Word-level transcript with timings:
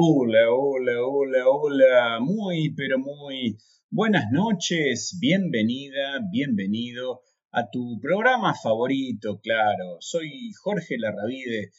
Hola, 0.00 0.52
hola, 0.52 1.04
hola, 1.04 1.48
hola. 1.48 2.20
Muy, 2.20 2.72
pero 2.72 3.00
muy 3.00 3.58
buenas 3.90 4.30
noches. 4.30 5.18
Bienvenida, 5.20 6.20
bienvenido 6.30 7.22
a 7.50 7.68
tu 7.68 7.98
programa 8.00 8.54
favorito, 8.54 9.40
claro. 9.40 9.96
Soy 9.98 10.52
Jorge 10.62 10.98
Larravide. 10.98 11.72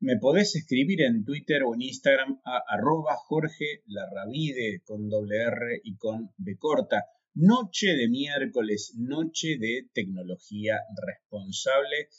Me 0.00 0.18
podés 0.18 0.54
escribir 0.54 1.00
en 1.00 1.24
Twitter 1.24 1.62
o 1.62 1.74
en 1.74 1.80
Instagram 1.80 2.42
a 2.44 2.62
arroba 2.68 3.16
Jorge 3.16 3.80
Larravide 3.86 4.82
con 4.84 5.08
doble 5.08 5.36
R 5.38 5.80
y 5.82 5.96
con 5.96 6.30
B 6.36 6.58
corta. 6.58 7.06
Noche 7.32 7.96
de 7.96 8.10
miércoles, 8.10 8.92
noche 8.98 9.56
de 9.58 9.88
tecnología 9.94 10.78
responsable 11.06 12.10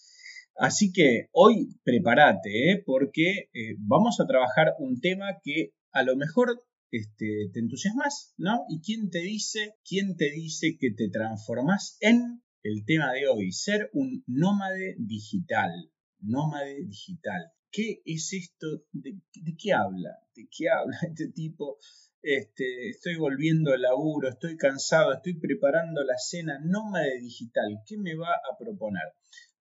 Así 0.56 0.92
que 0.92 1.30
hoy 1.32 1.80
prepárate, 1.84 2.72
¿eh? 2.72 2.84
porque 2.86 3.50
eh, 3.54 3.76
vamos 3.80 4.20
a 4.20 4.28
trabajar 4.28 4.76
un 4.80 5.00
tema 5.00 5.40
que 5.44 5.74
a 5.92 6.04
lo 6.04 6.16
mejor 6.16 6.64
este, 6.92 7.50
te 7.52 7.60
entusiasmas, 7.60 8.34
¿no? 8.38 8.66
¿Y 8.70 8.82
quién 8.82 9.10
te 9.10 9.20
dice, 9.20 9.76
quién 9.84 10.16
te 10.16 10.30
dice 10.30 10.78
que 10.80 10.92
te 10.92 11.10
transformas 11.10 11.98
en 12.02 12.44
el 12.62 12.86
tema 12.86 13.14
de 13.14 13.28
hoy, 13.28 13.52
ser 13.52 13.90
un 13.94 14.24
nómade 14.28 14.96
digital? 15.00 15.72
Nómade 16.20 16.84
digital. 16.86 17.52
¿Qué 17.72 18.04
es 18.06 18.32
esto? 18.34 18.68
¿De, 18.92 19.18
qué 19.58 19.74
habla? 19.74 20.20
¿De 20.36 20.48
qué 20.56 20.70
habla 20.70 20.96
este 21.10 21.30
tipo? 21.32 21.78
Este, 22.22 22.90
estoy 22.90 23.18
volviendo 23.18 23.74
al 23.74 23.82
laburo, 23.82 24.30
estoy 24.30 24.56
cansado, 24.56 25.14
estoy 25.14 25.40
preparando 25.40 26.04
la 26.04 26.18
cena 26.18 26.60
nómade 26.64 27.20
digital. 27.20 27.82
¿Qué 27.88 27.98
me 27.98 28.16
va 28.16 28.30
a 28.36 28.56
proponer? 28.58 29.04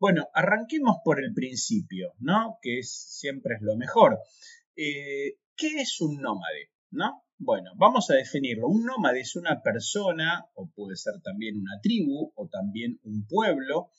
Bueno, 0.02 0.28
arranquemos 0.34 0.96
por 1.04 1.22
el 1.22 1.32
principio, 1.32 2.14
¿no? 2.18 2.58
Que 2.60 2.82
siempre 2.82 3.54
es 3.54 3.62
lo 3.62 3.76
mejor. 3.76 4.18
Eh, 4.74 5.36
¿Qué 5.54 5.80
es 5.80 6.00
un 6.00 6.20
nómade? 6.20 6.72
¿No? 6.90 7.22
Bueno, 7.38 7.70
vamos 7.76 8.10
a 8.10 8.14
definirlo. 8.14 8.66
Un 8.66 8.84
nómade 8.84 9.20
es 9.20 9.36
una 9.36 9.62
persona, 9.62 10.44
o 10.54 10.68
puede 10.74 10.96
ser 10.96 11.22
también 11.22 11.56
una 11.56 11.80
tribu, 11.80 12.32
o 12.34 12.48
también 12.48 12.98
un 13.04 13.28
pueblo, 13.28 13.90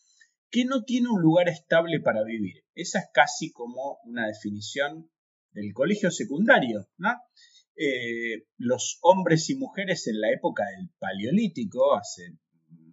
que 0.51 0.65
no 0.65 0.83
tiene 0.83 1.07
un 1.07 1.21
lugar 1.21 1.47
estable 1.47 2.01
para 2.01 2.25
vivir. 2.25 2.65
Esa 2.75 2.99
es 2.99 3.05
casi 3.13 3.53
como 3.53 3.99
una 4.03 4.27
definición 4.27 5.09
del 5.53 5.71
colegio 5.73 6.11
secundario. 6.11 6.85
Eh, 7.77 8.43
los 8.57 8.99
hombres 9.03 9.49
y 9.49 9.55
mujeres 9.55 10.05
en 10.07 10.19
la 10.19 10.33
época 10.33 10.65
del 10.65 10.89
Paleolítico, 10.99 11.95
hace 11.95 12.37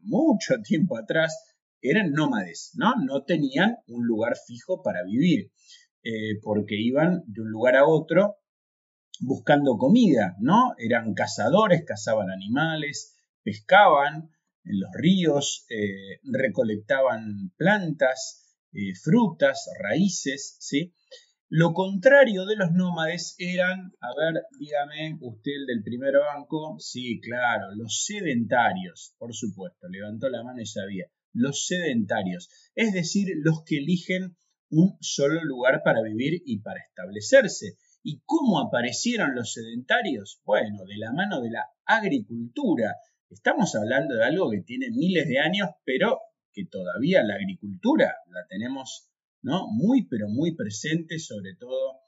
mucho 0.04 0.54
tiempo 0.62 0.96
atrás, 0.96 1.49
eran 1.82 2.12
nómades, 2.12 2.72
¿no? 2.74 2.94
No 3.04 3.24
tenían 3.24 3.76
un 3.86 4.06
lugar 4.06 4.34
fijo 4.46 4.82
para 4.82 5.02
vivir, 5.04 5.50
eh, 6.02 6.38
porque 6.42 6.76
iban 6.76 7.22
de 7.26 7.42
un 7.42 7.50
lugar 7.50 7.76
a 7.76 7.86
otro 7.86 8.36
buscando 9.20 9.76
comida, 9.76 10.36
¿no? 10.40 10.74
Eran 10.78 11.14
cazadores, 11.14 11.84
cazaban 11.86 12.30
animales, 12.30 13.14
pescaban 13.42 14.30
en 14.64 14.80
los 14.80 14.90
ríos, 14.94 15.66
eh, 15.70 16.20
recolectaban 16.24 17.52
plantas, 17.56 18.56
eh, 18.72 18.94
frutas, 18.94 19.68
raíces, 19.78 20.56
¿sí? 20.60 20.94
Lo 21.48 21.72
contrario 21.72 22.46
de 22.46 22.56
los 22.56 22.70
nómades 22.72 23.34
eran, 23.38 23.92
a 24.00 24.08
ver, 24.16 24.44
dígame 24.58 25.18
usted 25.20 25.52
el 25.52 25.66
del 25.66 25.82
primer 25.82 26.14
banco, 26.18 26.76
sí, 26.78 27.20
claro, 27.20 27.74
los 27.74 28.04
sedentarios, 28.04 29.14
por 29.18 29.34
supuesto, 29.34 29.88
levantó 29.88 30.28
la 30.28 30.44
mano 30.44 30.60
y 30.60 30.66
sabía 30.66 31.06
los 31.32 31.66
sedentarios, 31.66 32.48
es 32.74 32.92
decir, 32.92 33.28
los 33.42 33.62
que 33.64 33.78
eligen 33.78 34.36
un 34.70 34.96
solo 35.00 35.42
lugar 35.44 35.82
para 35.84 36.02
vivir 36.02 36.42
y 36.44 36.60
para 36.60 36.80
establecerse. 36.80 37.76
¿Y 38.02 38.22
cómo 38.24 38.60
aparecieron 38.60 39.34
los 39.34 39.52
sedentarios? 39.52 40.40
Bueno, 40.44 40.84
de 40.84 40.96
la 40.96 41.12
mano 41.12 41.40
de 41.40 41.50
la 41.50 41.66
agricultura. 41.84 42.96
Estamos 43.28 43.74
hablando 43.74 44.14
de 44.14 44.24
algo 44.24 44.50
que 44.50 44.62
tiene 44.62 44.90
miles 44.90 45.28
de 45.28 45.38
años, 45.38 45.68
pero 45.84 46.18
que 46.52 46.64
todavía 46.66 47.22
la 47.22 47.34
agricultura 47.34 48.16
la 48.28 48.46
tenemos 48.48 49.10
¿no? 49.42 49.68
muy, 49.68 50.06
pero 50.06 50.28
muy 50.28 50.54
presente, 50.54 51.18
sobre 51.18 51.54
todo 51.54 52.00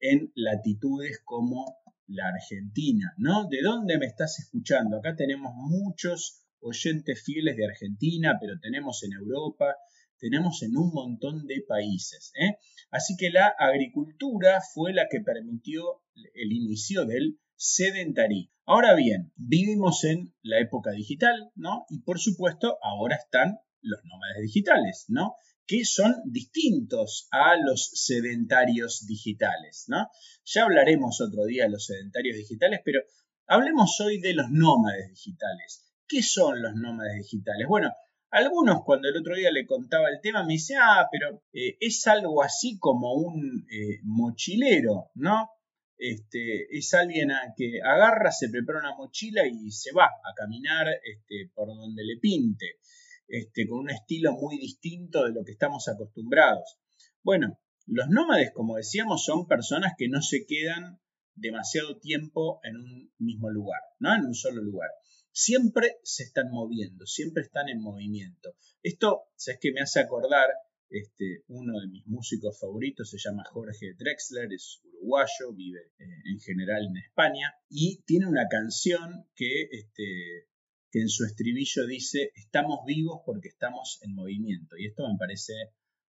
en 0.00 0.32
latitudes 0.34 1.20
como 1.24 1.78
la 2.06 2.28
Argentina, 2.28 3.14
¿no? 3.18 3.46
¿De 3.48 3.60
dónde 3.62 3.98
me 3.98 4.06
estás 4.06 4.38
escuchando? 4.40 4.96
Acá 4.96 5.14
tenemos 5.14 5.52
muchos 5.54 6.42
oyentes 6.60 7.22
fieles 7.24 7.56
de 7.56 7.66
Argentina, 7.66 8.36
pero 8.40 8.58
tenemos 8.60 9.02
en 9.02 9.12
Europa, 9.12 9.76
tenemos 10.18 10.62
en 10.62 10.76
un 10.76 10.92
montón 10.92 11.46
de 11.46 11.64
países. 11.66 12.32
¿eh? 12.40 12.56
Así 12.90 13.16
que 13.16 13.30
la 13.30 13.54
agricultura 13.58 14.60
fue 14.74 14.92
la 14.92 15.08
que 15.10 15.20
permitió 15.20 16.02
el 16.34 16.52
inicio 16.52 17.06
del 17.06 17.40
sedentarismo. 17.56 18.52
Ahora 18.66 18.94
bien, 18.94 19.32
vivimos 19.36 20.04
en 20.04 20.32
la 20.42 20.60
época 20.60 20.92
digital, 20.92 21.50
¿no? 21.56 21.86
Y 21.88 22.02
por 22.02 22.20
supuesto, 22.20 22.78
ahora 22.82 23.16
están 23.16 23.58
los 23.80 24.00
nómades 24.04 24.42
digitales, 24.42 25.06
¿no? 25.08 25.34
Que 25.66 25.84
son 25.84 26.14
distintos 26.24 27.26
a 27.32 27.56
los 27.56 27.90
sedentarios 27.94 29.06
digitales, 29.06 29.86
¿no? 29.88 30.08
Ya 30.44 30.64
hablaremos 30.64 31.20
otro 31.20 31.46
día 31.46 31.64
de 31.64 31.70
los 31.70 31.86
sedentarios 31.86 32.36
digitales, 32.36 32.80
pero 32.84 33.00
hablemos 33.46 33.98
hoy 34.00 34.20
de 34.20 34.34
los 34.34 34.46
nómades 34.50 35.08
digitales. 35.10 35.89
¿Qué 36.10 36.24
son 36.24 36.60
los 36.60 36.74
nómades 36.74 37.18
digitales? 37.18 37.68
Bueno, 37.68 37.92
algunos 38.30 38.82
cuando 38.84 39.08
el 39.08 39.16
otro 39.18 39.36
día 39.36 39.52
le 39.52 39.64
contaba 39.64 40.08
el 40.08 40.20
tema 40.20 40.42
me 40.42 40.54
dicen, 40.54 40.78
ah, 40.82 41.06
pero 41.08 41.44
eh, 41.52 41.76
es 41.78 42.04
algo 42.08 42.42
así 42.42 42.80
como 42.80 43.14
un 43.14 43.64
eh, 43.70 44.00
mochilero, 44.02 45.12
¿no? 45.14 45.50
Este, 45.96 46.66
es 46.76 46.92
alguien 46.94 47.30
que 47.56 47.80
agarra, 47.80 48.32
se 48.32 48.48
prepara 48.48 48.80
una 48.80 48.96
mochila 48.96 49.46
y 49.46 49.70
se 49.70 49.92
va 49.92 50.06
a 50.06 50.34
caminar 50.34 50.88
este, 50.88 51.52
por 51.54 51.68
donde 51.68 52.02
le 52.02 52.16
pinte, 52.16 52.80
este, 53.28 53.68
con 53.68 53.78
un 53.78 53.90
estilo 53.90 54.32
muy 54.32 54.58
distinto 54.58 55.22
de 55.22 55.32
lo 55.32 55.44
que 55.44 55.52
estamos 55.52 55.86
acostumbrados. 55.86 56.80
Bueno, 57.22 57.56
los 57.86 58.08
nómades, 58.08 58.50
como 58.52 58.78
decíamos, 58.78 59.24
son 59.24 59.46
personas 59.46 59.92
que 59.96 60.08
no 60.08 60.22
se 60.22 60.44
quedan 60.44 60.98
demasiado 61.36 62.00
tiempo 62.00 62.58
en 62.64 62.78
un 62.78 63.12
mismo 63.18 63.48
lugar, 63.48 63.80
¿no? 64.00 64.12
En 64.12 64.24
un 64.24 64.34
solo 64.34 64.60
lugar 64.60 64.90
siempre 65.32 65.96
se 66.02 66.24
están 66.24 66.50
moviendo, 66.50 67.06
siempre 67.06 67.42
están 67.42 67.68
en 67.68 67.80
movimiento. 67.80 68.56
Esto, 68.82 69.24
¿sabes 69.36 69.60
que 69.60 69.72
Me 69.72 69.80
hace 69.80 70.00
acordar, 70.00 70.48
este, 70.88 71.44
uno 71.48 71.78
de 71.80 71.86
mis 71.86 72.06
músicos 72.06 72.58
favoritos 72.58 73.10
se 73.10 73.18
llama 73.18 73.44
Jorge 73.44 73.94
Drexler, 73.96 74.52
es 74.52 74.80
uruguayo, 74.84 75.52
vive 75.54 75.92
eh, 75.98 76.04
en 76.26 76.40
general 76.40 76.86
en 76.86 76.96
España, 76.96 77.54
y 77.68 78.02
tiene 78.02 78.26
una 78.26 78.48
canción 78.48 79.28
que, 79.36 79.68
este, 79.70 80.48
que 80.90 81.00
en 81.00 81.08
su 81.08 81.24
estribillo 81.24 81.86
dice, 81.86 82.32
estamos 82.34 82.80
vivos 82.86 83.20
porque 83.24 83.48
estamos 83.48 84.00
en 84.02 84.14
movimiento. 84.14 84.76
Y 84.76 84.86
esto 84.86 85.08
me 85.08 85.16
parece 85.16 85.52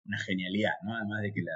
una 0.07 0.19
genialidad, 0.19 0.75
¿no? 0.83 0.97
Además 0.97 1.23
de 1.23 1.33
que 1.33 1.43
la, 1.43 1.53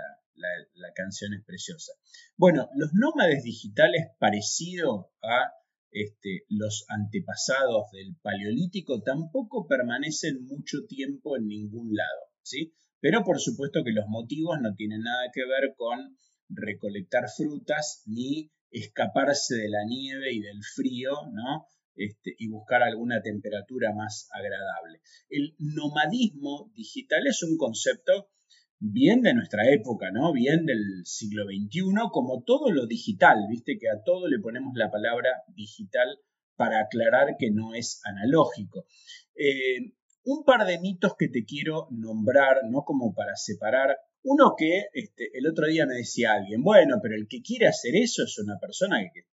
la 0.74 0.92
canción 0.94 1.32
es 1.32 1.42
preciosa. 1.44 1.92
Bueno, 2.36 2.68
los 2.74 2.90
nómades 2.92 3.42
digitales 3.42 4.08
parecido 4.18 5.12
a 5.22 5.52
este, 5.94 6.44
los 6.48 6.84
antepasados 6.88 7.92
del 7.92 8.16
Paleolítico 8.20 9.00
tampoco 9.00 9.68
permanecen 9.68 10.44
mucho 10.44 10.78
tiempo 10.88 11.36
en 11.36 11.46
ningún 11.46 11.94
lado, 11.94 12.20
¿sí? 12.42 12.74
Pero 12.98 13.22
por 13.22 13.38
supuesto 13.38 13.84
que 13.84 13.92
los 13.92 14.06
motivos 14.08 14.58
no 14.60 14.74
tienen 14.74 15.02
nada 15.02 15.30
que 15.32 15.42
ver 15.46 15.74
con 15.76 16.18
recolectar 16.48 17.24
frutas 17.34 18.02
ni 18.06 18.50
escaparse 18.70 19.54
de 19.54 19.68
la 19.68 19.84
nieve 19.86 20.32
y 20.32 20.40
del 20.40 20.62
frío, 20.74 21.12
¿no? 21.32 21.68
Este, 21.94 22.34
y 22.38 22.48
buscar 22.48 22.82
alguna 22.82 23.22
temperatura 23.22 23.92
más 23.94 24.28
agradable. 24.32 25.00
El 25.28 25.54
nomadismo 25.58 26.72
digital 26.74 27.24
es 27.28 27.40
un 27.44 27.56
concepto 27.56 28.30
bien 28.78 29.22
de 29.22 29.34
nuestra 29.34 29.70
época, 29.70 30.10
¿no? 30.10 30.32
Bien 30.32 30.66
del 30.66 31.04
siglo 31.04 31.44
XXI, 31.44 32.08
como 32.12 32.42
todo 32.42 32.70
lo 32.70 32.86
digital, 32.86 33.46
viste 33.48 33.78
que 33.78 33.88
a 33.88 34.02
todo 34.02 34.28
le 34.28 34.38
ponemos 34.38 34.72
la 34.74 34.90
palabra 34.90 35.30
digital 35.54 36.18
para 36.56 36.80
aclarar 36.80 37.36
que 37.38 37.50
no 37.50 37.74
es 37.74 38.00
analógico. 38.04 38.86
Eh, 39.34 39.94
un 40.24 40.44
par 40.44 40.66
de 40.66 40.78
mitos 40.78 41.14
que 41.18 41.28
te 41.28 41.44
quiero 41.44 41.88
nombrar, 41.90 42.58
¿no? 42.70 42.82
Como 42.82 43.14
para 43.14 43.36
separar. 43.36 43.96
Uno 44.22 44.54
que 44.56 44.86
este, 44.94 45.30
el 45.34 45.46
otro 45.46 45.66
día 45.66 45.86
me 45.86 45.96
decía 45.96 46.32
alguien, 46.32 46.62
bueno, 46.62 46.98
pero 47.02 47.14
el 47.14 47.28
que 47.28 47.42
quiere 47.42 47.66
hacer 47.66 47.94
eso 47.94 48.24
es 48.24 48.38
una 48.38 48.58
persona 48.58 49.00
que 49.12 49.26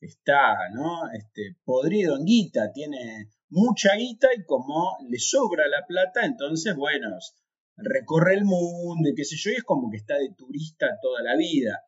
está, 0.00 0.68
¿no? 0.72 1.10
Este, 1.12 1.56
podrido 1.64 2.16
en 2.16 2.24
guita, 2.24 2.72
tiene 2.72 3.30
mucha 3.48 3.96
guita 3.96 4.28
y 4.36 4.44
como 4.44 4.96
le 5.08 5.18
sobra 5.18 5.66
la 5.68 5.84
plata, 5.86 6.24
entonces, 6.24 6.76
bueno, 6.76 7.16
recorre 7.76 8.34
el 8.34 8.44
mundo 8.44 9.08
y 9.08 9.14
qué 9.14 9.24
sé 9.24 9.36
yo, 9.36 9.50
y 9.50 9.54
es 9.54 9.62
como 9.62 9.90
que 9.90 9.98
está 9.98 10.18
de 10.18 10.34
turista 10.36 10.98
toda 11.00 11.22
la 11.22 11.36
vida. 11.36 11.82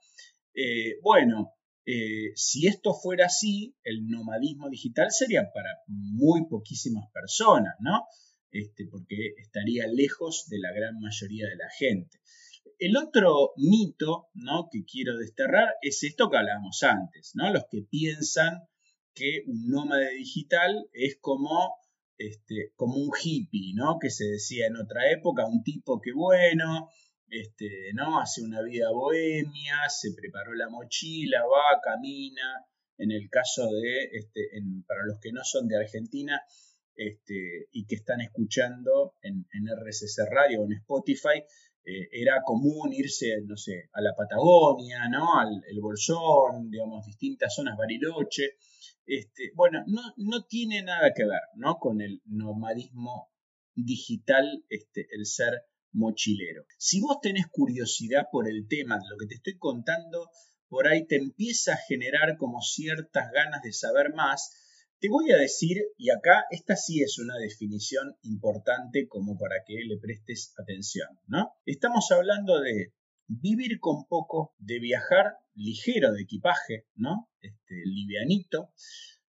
Eh, 0.55 0.99
bueno, 1.03 1.55
eh, 1.87 2.33
si 2.35 2.67
esto 2.67 2.93
fuera 2.93 3.27
así, 3.27 3.75
el 3.83 4.07
nomadismo 4.09 4.69
digital 4.69 5.11
sería 5.11 5.51
para 5.53 5.71
muy 5.87 6.47
poquísimas 6.47 7.11
personas, 7.13 7.75
¿no? 7.81 8.05
Este, 8.51 8.87
porque 8.87 9.35
estaría 9.39 9.87
lejos 9.87 10.47
de 10.49 10.59
la 10.59 10.73
gran 10.73 10.99
mayoría 11.01 11.47
de 11.47 11.57
la 11.57 11.71
gente. 11.79 12.19
el 12.79 12.97
otro 12.97 13.53
mito 13.57 14.29
¿no? 14.35 14.69
que 14.71 14.85
quiero 14.85 15.17
desterrar 15.17 15.69
es 15.83 16.03
esto 16.03 16.31
que 16.31 16.37
hablábamos 16.37 16.83
antes, 16.83 17.33
¿no? 17.35 17.53
los 17.53 17.65
que 17.71 17.83
piensan 17.83 18.69
que 19.15 19.43
un 19.47 19.67
nómade 19.69 20.15
digital 20.15 20.89
es 20.93 21.19
como, 21.21 21.75
este, 22.19 22.73
como 22.77 22.97
un 22.97 23.11
hippie, 23.23 23.73
¿no? 23.75 23.99
que 23.99 24.11
se 24.11 24.25
decía 24.25 24.67
en 24.67 24.77
otra 24.77 25.11
época, 25.11 25.47
un 25.47 25.63
tipo 25.63 26.01
que 26.01 26.13
bueno, 26.13 26.91
este, 27.31 27.93
¿no? 27.95 28.21
hace 28.21 28.43
una 28.43 28.63
vida 28.63 28.91
bohemia, 28.91 29.89
se 29.89 30.13
preparó 30.13 30.53
la 30.55 30.69
mochila, 30.69 31.43
va, 31.43 31.81
camina. 31.83 32.67
En 33.01 33.13
el 33.13 33.31
caso 33.31 33.71
de, 33.71 34.11
este, 34.13 34.51
para 34.87 35.05
los 35.07 35.21
que 35.21 35.31
no 35.31 35.45
son 35.45 35.69
de 35.69 35.79
Argentina, 35.79 36.43
y 37.73 37.87
que 37.87 37.95
están 37.95 38.21
escuchando 38.21 39.15
en, 39.23 39.47
RSS 39.53 40.27
Radio 40.31 40.63
o 40.63 40.65
en 40.65 40.73
Spotify, 40.73 41.45
eh, 41.85 42.09
era 42.13 42.43
común 42.45 42.93
irse, 42.93 43.41
no 43.45 43.57
sé, 43.57 43.89
a 43.93 44.01
la 44.01 44.15
Patagonia, 44.15 45.09
¿no? 45.09 45.39
Al 45.39 45.63
el 45.69 45.81
Bolsón, 45.81 46.71
digamos, 46.71 47.07
distintas 47.07 47.55
zonas, 47.55 47.77
Bariloche. 47.77 48.57
Este, 49.09 49.53
bueno, 49.55 49.83
no, 49.87 50.03
no 50.19 50.45
tiene 50.45 50.83
nada 50.83 51.15
que 51.17 51.25
ver, 51.25 51.41
¿no? 51.55 51.79
Con 51.79 52.03
el 52.03 52.21
nomadismo 52.27 53.31
digital, 53.75 54.65
este, 54.69 55.07
el 55.13 55.25
ser 55.25 55.63
mochilero. 55.93 56.65
Si 56.77 57.01
vos 57.01 57.19
tenés 57.23 57.47
curiosidad 57.47 58.27
por 58.31 58.51
el 58.51 58.69
tema 58.69 58.99
lo 59.09 59.17
que 59.17 59.27
te 59.27 59.37
estoy 59.37 59.57
contando, 59.57 60.29
por 60.69 60.87
ahí 60.87 61.07
te 61.07 61.17
empieza 61.17 61.73
a 61.73 61.81
generar 61.89 62.37
como 62.37 62.61
ciertas 62.61 63.31
ganas 63.33 63.63
de 63.63 63.73
saber 63.73 64.13
más, 64.15 64.53
te 65.01 65.09
voy 65.09 65.31
a 65.33 65.39
decir, 65.39 65.79
y 65.97 66.11
acá 66.11 66.45
esta 66.51 66.77
sí 66.77 67.03
es 67.03 67.19
una 67.19 67.39
definición 67.39 68.15
importante 68.23 69.09
como 69.09 69.39
para 69.39 69.63
que 69.67 69.77
le 69.87 69.97
prestes 69.99 70.53
atención, 70.59 71.09
¿no? 71.27 71.53
Estamos 71.65 72.11
hablando 72.11 72.61
de 72.61 72.93
vivir 73.29 73.79
con 73.79 74.07
poco, 74.07 74.55
de 74.59 74.81
viajar 74.81 75.39
ligero 75.55 76.13
de 76.13 76.23
equipaje, 76.23 76.87
¿no? 76.97 77.29
Este, 77.41 77.75
livianito 77.85 78.73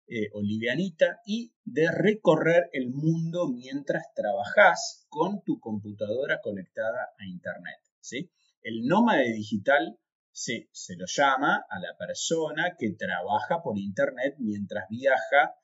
eh, 0.07 0.29
o 0.33 0.41
livianita, 0.41 1.19
y 1.25 1.53
de 1.63 1.91
recorrer 1.91 2.69
el 2.73 2.89
mundo 2.89 3.47
mientras 3.47 4.03
trabajas 4.15 5.05
con 5.09 5.43
tu 5.43 5.59
computadora 5.59 6.39
conectada 6.41 7.09
a 7.19 7.25
Internet, 7.27 7.79
¿sí? 7.99 8.31
El 8.61 8.87
nómade 8.87 9.31
digital 9.33 9.99
se, 10.31 10.69
se 10.71 10.95
lo 10.95 11.05
llama 11.05 11.65
a 11.69 11.79
la 11.79 11.95
persona 11.97 12.75
que 12.77 12.91
trabaja 12.91 13.61
por 13.61 13.77
Internet 13.77 14.35
mientras 14.39 14.85
viaja 14.89 15.55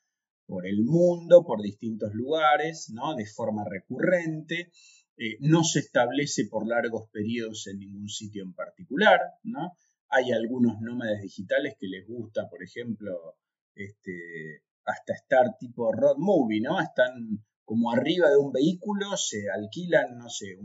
por 0.45 0.67
el 0.67 0.83
mundo, 0.83 1.43
por 1.43 1.61
distintos 1.61 2.13
lugares, 2.13 2.89
¿no? 2.93 3.15
de 3.15 3.25
forma 3.25 3.63
recurrente, 3.67 4.71
eh, 5.17 5.37
no 5.39 5.63
se 5.63 5.79
establece 5.79 6.45
por 6.49 6.67
largos 6.67 7.09
periodos 7.09 7.67
en 7.67 7.79
ningún 7.79 8.09
sitio 8.09 8.43
en 8.43 8.53
particular, 8.53 9.19
¿no? 9.43 9.77
Hay 10.09 10.31
algunos 10.31 10.81
nómades 10.81 11.21
digitales 11.21 11.75
que 11.79 11.87
les 11.87 12.07
gusta, 12.07 12.49
por 12.49 12.63
ejemplo, 12.63 13.37
este, 13.73 14.63
hasta 14.85 15.13
estar 15.13 15.57
tipo 15.57 15.91
road 15.91 16.17
movie, 16.17 16.61
¿no? 16.61 16.79
Están 16.79 17.45
como 17.63 17.91
arriba 17.91 18.29
de 18.29 18.37
un 18.37 18.51
vehículo, 18.51 19.17
se 19.17 19.49
alquilan, 19.49 20.17
no 20.17 20.29
sé, 20.29 20.57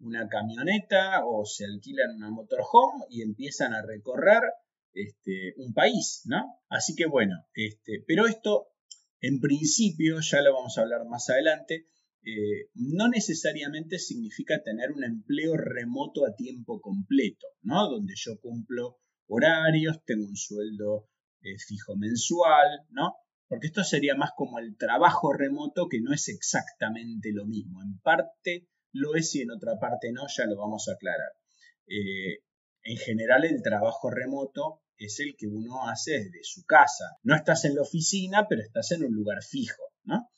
una 0.00 0.28
camioneta 0.28 1.24
o 1.26 1.44
se 1.44 1.64
alquilan 1.64 2.16
una 2.16 2.30
motorhome 2.30 3.04
y 3.10 3.22
empiezan 3.22 3.74
a 3.74 3.82
recorrer 3.82 4.42
este, 4.92 5.54
un 5.58 5.74
país, 5.74 6.22
¿no? 6.24 6.60
Así 6.68 6.94
que 6.94 7.06
bueno, 7.06 7.44
este, 7.54 8.02
pero 8.06 8.26
esto 8.26 8.68
en 9.20 9.40
principio, 9.40 10.20
ya 10.20 10.42
lo 10.42 10.52
vamos 10.52 10.76
a 10.76 10.82
hablar 10.82 11.06
más 11.06 11.30
adelante, 11.30 11.86
eh, 12.24 12.70
no 12.74 13.08
necesariamente 13.08 13.98
significa 13.98 14.62
tener 14.62 14.92
un 14.92 15.04
empleo 15.04 15.56
remoto 15.56 16.26
a 16.26 16.34
tiempo 16.34 16.80
completo, 16.80 17.46
¿no? 17.62 17.88
Donde 17.90 18.14
yo 18.16 18.40
cumplo 18.40 18.98
horarios, 19.26 20.02
tengo 20.04 20.26
un 20.26 20.36
sueldo 20.36 21.08
eh, 21.42 21.58
fijo 21.58 21.96
mensual, 21.96 22.86
¿no? 22.90 23.14
Porque 23.46 23.66
esto 23.66 23.84
sería 23.84 24.14
más 24.14 24.30
como 24.36 24.58
el 24.58 24.76
trabajo 24.76 25.32
remoto 25.34 25.88
que 25.88 26.00
no 26.00 26.14
es 26.14 26.28
exactamente 26.28 27.30
lo 27.32 27.44
mismo. 27.44 27.82
En 27.82 27.98
parte 27.98 28.68
lo 28.92 29.14
es 29.16 29.34
y 29.34 29.42
en 29.42 29.50
otra 29.50 29.78
parte 29.78 30.10
no, 30.12 30.22
ya 30.34 30.46
lo 30.46 30.56
vamos 30.56 30.88
a 30.88 30.92
aclarar. 30.92 31.32
Eh, 31.86 32.42
en 32.84 32.96
general 32.96 33.44
el 33.44 33.62
trabajo 33.62 34.10
remoto 34.10 34.82
es 34.96 35.20
el 35.20 35.34
que 35.36 35.46
uno 35.46 35.88
hace 35.88 36.12
desde 36.12 36.40
su 36.42 36.64
casa. 36.64 37.18
No 37.22 37.34
estás 37.34 37.64
en 37.66 37.74
la 37.74 37.82
oficina, 37.82 38.46
pero 38.48 38.62
estás 38.62 38.92
en 38.92 39.04
un 39.04 39.12
lugar 39.12 39.42
fijo, 39.42 39.82
¿no? 40.04 40.30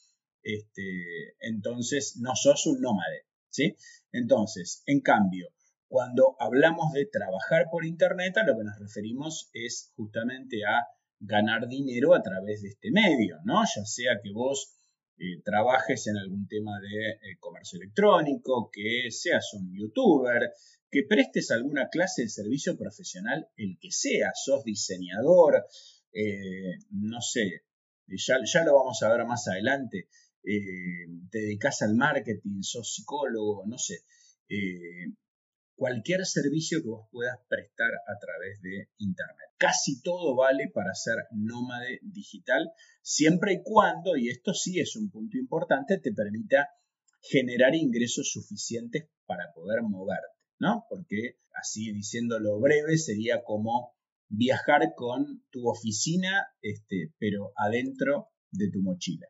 Este, 0.47 1.35
entonces, 1.41 2.19
no 2.21 2.37
sos 2.37 2.67
un 2.67 2.81
nómade, 2.81 3.27
¿sí? 3.51 3.75
Entonces, 4.13 4.85
en 4.87 5.01
cambio, 5.01 5.49
cuando 5.89 6.37
hablamos 6.39 6.93
de 6.93 7.07
trabajar 7.07 7.67
por 7.69 7.85
Internet, 7.85 8.37
a 8.37 8.47
lo 8.47 8.57
que 8.57 8.63
nos 8.63 8.79
referimos 8.79 9.51
es 9.53 9.93
justamente 9.97 10.65
a 10.65 10.87
ganar 11.19 11.67
dinero 11.67 12.15
a 12.15 12.23
través 12.23 12.63
de 12.63 12.69
este 12.69 12.93
medio, 12.93 13.39
¿no? 13.45 13.65
Ya 13.65 13.85
sea 13.85 14.21
que 14.23 14.31
vos 14.33 14.79
eh, 15.19 15.43
trabajes 15.45 16.07
en 16.07 16.17
algún 16.17 16.47
tema 16.47 16.79
de 16.79 17.11
eh, 17.11 17.39
comercio 17.41 17.81
electrónico, 17.81 18.71
que 18.73 19.11
seas 19.11 19.53
un 19.55 19.75
youtuber, 19.75 20.53
que 20.89 21.03
prestes 21.09 21.51
alguna 21.51 21.89
clase 21.89 22.23
de 22.23 22.29
servicio 22.29 22.77
profesional, 22.79 23.49
el 23.57 23.79
que 23.81 23.91
sea, 23.91 24.31
sos 24.33 24.63
diseñador, 24.63 25.67
eh, 26.13 26.79
no 26.91 27.21
sé, 27.21 27.65
ya, 28.07 28.39
ya, 28.45 28.65
lo 28.65 28.75
vamos 28.77 29.03
a 29.03 29.09
ver 29.09 29.27
más 29.27 29.49
adelante, 29.49 30.09
te 30.47 31.39
dedicas 31.39 31.83
al 31.83 31.97
marketing, 31.97 32.63
sos 32.63 32.95
psicólogo, 32.95 33.65
no 33.67 33.79
sé, 33.79 34.05
cualquier 35.75 36.25
servicio 36.25 36.83
que 36.83 36.89
vos 36.89 37.09
puedas 37.11 37.39
prestar 37.49 37.91
a 37.93 38.19
través 38.19 38.63
de 38.63 38.89
Internet. 38.99 39.51
Casi 39.59 40.01
todo 40.03 40.37
vale 40.37 40.71
para 40.73 40.95
ser 40.95 41.17
nómade 41.33 41.99
digital, 42.03 42.73
siempre 43.03 43.55
y 43.55 43.63
cuando, 43.63 44.17
y 44.17 44.29
esto 44.29 44.55
sí 44.55 44.81
es 44.81 44.97
un 44.97 45.11
punto 45.11 45.37
importante, 45.37 45.99
te 45.99 46.13
permita 46.13 46.69
generar 47.21 47.75
ingresos 47.75 48.31
suficientes 48.31 49.09
para 49.27 49.53
poder 49.53 49.83
moverte, 49.83 50.39
¿no? 50.61 50.87
Porque 50.89 51.39
así 51.55 51.93
diciéndolo 51.93 52.61
breve, 52.61 52.97
sería 52.99 53.43
como 53.43 53.97
viajar 54.29 54.95
con 54.95 55.45
tu 55.51 55.69
oficina, 55.69 56.47
este, 56.63 57.13
pero 57.19 57.53
adentro 57.57 58.29
de 58.51 58.71
tu 58.71 58.81
mochila. 58.83 59.27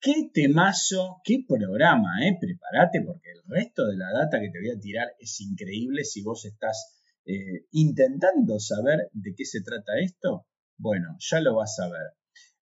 Qué 0.00 0.30
temazo, 0.32 1.20
qué 1.24 1.44
programa, 1.46 2.24
¿eh? 2.24 2.36
Prepárate 2.40 3.02
porque 3.04 3.30
el 3.32 3.42
resto 3.48 3.84
de 3.84 3.96
la 3.96 4.12
data 4.12 4.38
que 4.38 4.48
te 4.48 4.60
voy 4.60 4.70
a 4.70 4.78
tirar 4.78 5.08
es 5.18 5.40
increíble 5.40 6.04
si 6.04 6.22
vos 6.22 6.44
estás 6.44 7.00
eh, 7.26 7.66
intentando 7.72 8.60
saber 8.60 9.10
de 9.12 9.34
qué 9.36 9.44
se 9.44 9.60
trata 9.60 9.98
esto. 10.00 10.46
Bueno, 10.76 11.16
ya 11.18 11.40
lo 11.40 11.56
vas 11.56 11.80
a 11.80 11.88
ver. 11.88 12.12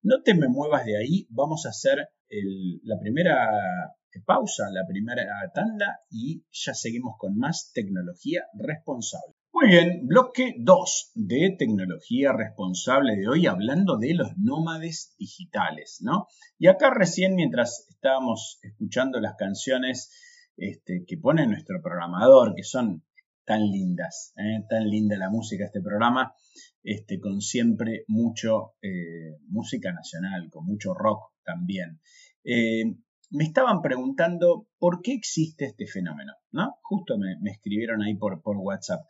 No 0.02 0.22
te 0.22 0.34
me 0.34 0.48
muevas 0.48 0.86
de 0.86 0.96
ahí, 0.96 1.26
vamos 1.28 1.66
a 1.66 1.70
hacer 1.70 2.08
la 2.84 2.98
primera 2.98 3.50
pausa, 4.24 4.70
la 4.70 4.86
primera 4.88 5.26
tanda 5.52 6.00
y 6.08 6.42
ya 6.50 6.72
seguimos 6.72 7.16
con 7.18 7.36
más 7.36 7.70
tecnología 7.74 8.46
responsable. 8.54 9.35
Muy 9.58 9.68
bien, 9.68 10.06
bloque 10.06 10.54
2 10.58 11.12
de 11.14 11.56
tecnología 11.58 12.30
responsable 12.34 13.16
de 13.16 13.26
hoy, 13.26 13.46
hablando 13.46 13.96
de 13.96 14.12
los 14.12 14.36
nómades 14.36 15.14
digitales, 15.18 16.00
¿no? 16.02 16.26
Y 16.58 16.66
acá 16.66 16.90
recién, 16.90 17.34
mientras 17.36 17.86
estábamos 17.88 18.58
escuchando 18.60 19.18
las 19.18 19.34
canciones 19.36 20.12
este, 20.58 21.06
que 21.06 21.16
pone 21.16 21.46
nuestro 21.46 21.80
programador, 21.82 22.54
que 22.54 22.64
son 22.64 23.02
tan 23.46 23.62
lindas, 23.62 24.34
¿eh? 24.36 24.62
tan 24.68 24.90
linda 24.90 25.16
la 25.16 25.30
música 25.30 25.62
de 25.62 25.68
este 25.68 25.80
programa, 25.80 26.34
este, 26.82 27.18
con 27.18 27.40
siempre 27.40 28.04
mucho 28.08 28.74
eh, 28.82 29.38
música 29.48 29.90
nacional, 29.90 30.50
con 30.50 30.66
mucho 30.66 30.92
rock 30.92 31.32
también. 31.42 32.02
Eh, 32.44 32.94
me 33.30 33.44
estaban 33.44 33.82
preguntando 33.82 34.68
por 34.78 35.02
qué 35.02 35.12
existe 35.12 35.64
este 35.64 35.86
fenómeno, 35.86 36.32
¿no? 36.52 36.76
Justo 36.82 37.18
me, 37.18 37.50
escribieron 37.50 38.02
ahí 38.02 38.14
por, 38.14 38.42
por 38.42 38.56
WhatsApp. 38.58 39.00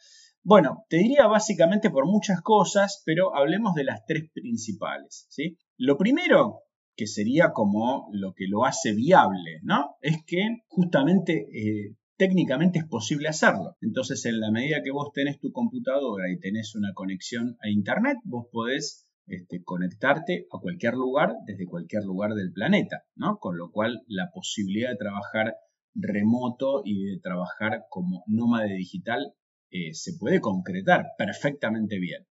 Bueno, 0.48 0.84
te 0.88 0.98
diría 0.98 1.26
básicamente 1.26 1.90
por 1.90 2.06
muchas 2.06 2.40
cosas, 2.40 3.02
pero 3.04 3.34
hablemos 3.34 3.74
de 3.74 3.82
las 3.82 4.06
tres 4.06 4.30
principales. 4.32 5.26
¿sí? 5.28 5.58
Lo 5.76 5.98
primero, 5.98 6.60
que 6.94 7.08
sería 7.08 7.50
como 7.50 8.08
lo 8.12 8.32
que 8.32 8.46
lo 8.46 8.64
hace 8.64 8.94
viable, 8.94 9.58
¿no? 9.64 9.96
Es 10.00 10.24
que 10.24 10.58
justamente 10.68 11.48
eh, 11.52 11.96
técnicamente 12.16 12.78
es 12.78 12.84
posible 12.84 13.26
hacerlo. 13.26 13.76
Entonces, 13.80 14.24
en 14.24 14.38
la 14.38 14.52
medida 14.52 14.84
que 14.84 14.92
vos 14.92 15.10
tenés 15.12 15.40
tu 15.40 15.50
computadora 15.50 16.30
y 16.30 16.38
tenés 16.38 16.76
una 16.76 16.92
conexión 16.94 17.56
a 17.60 17.68
Internet, 17.68 18.18
vos 18.22 18.46
podés 18.52 19.04
este, 19.26 19.64
conectarte 19.64 20.46
a 20.52 20.60
cualquier 20.60 20.94
lugar 20.94 21.34
desde 21.44 21.66
cualquier 21.66 22.04
lugar 22.04 22.34
del 22.34 22.52
planeta, 22.52 23.02
¿no? 23.16 23.38
Con 23.38 23.58
lo 23.58 23.72
cual, 23.72 24.04
la 24.06 24.30
posibilidad 24.32 24.90
de 24.90 24.96
trabajar 24.96 25.56
remoto 25.96 26.82
y 26.84 27.04
de 27.06 27.18
trabajar 27.20 27.86
como 27.90 28.22
nómade 28.28 28.76
digital 28.76 29.34
eh, 29.70 29.94
se 29.94 30.12
puede 30.18 30.40
concretar 30.40 31.12
perfectamente 31.18 31.98
bien. 31.98 32.26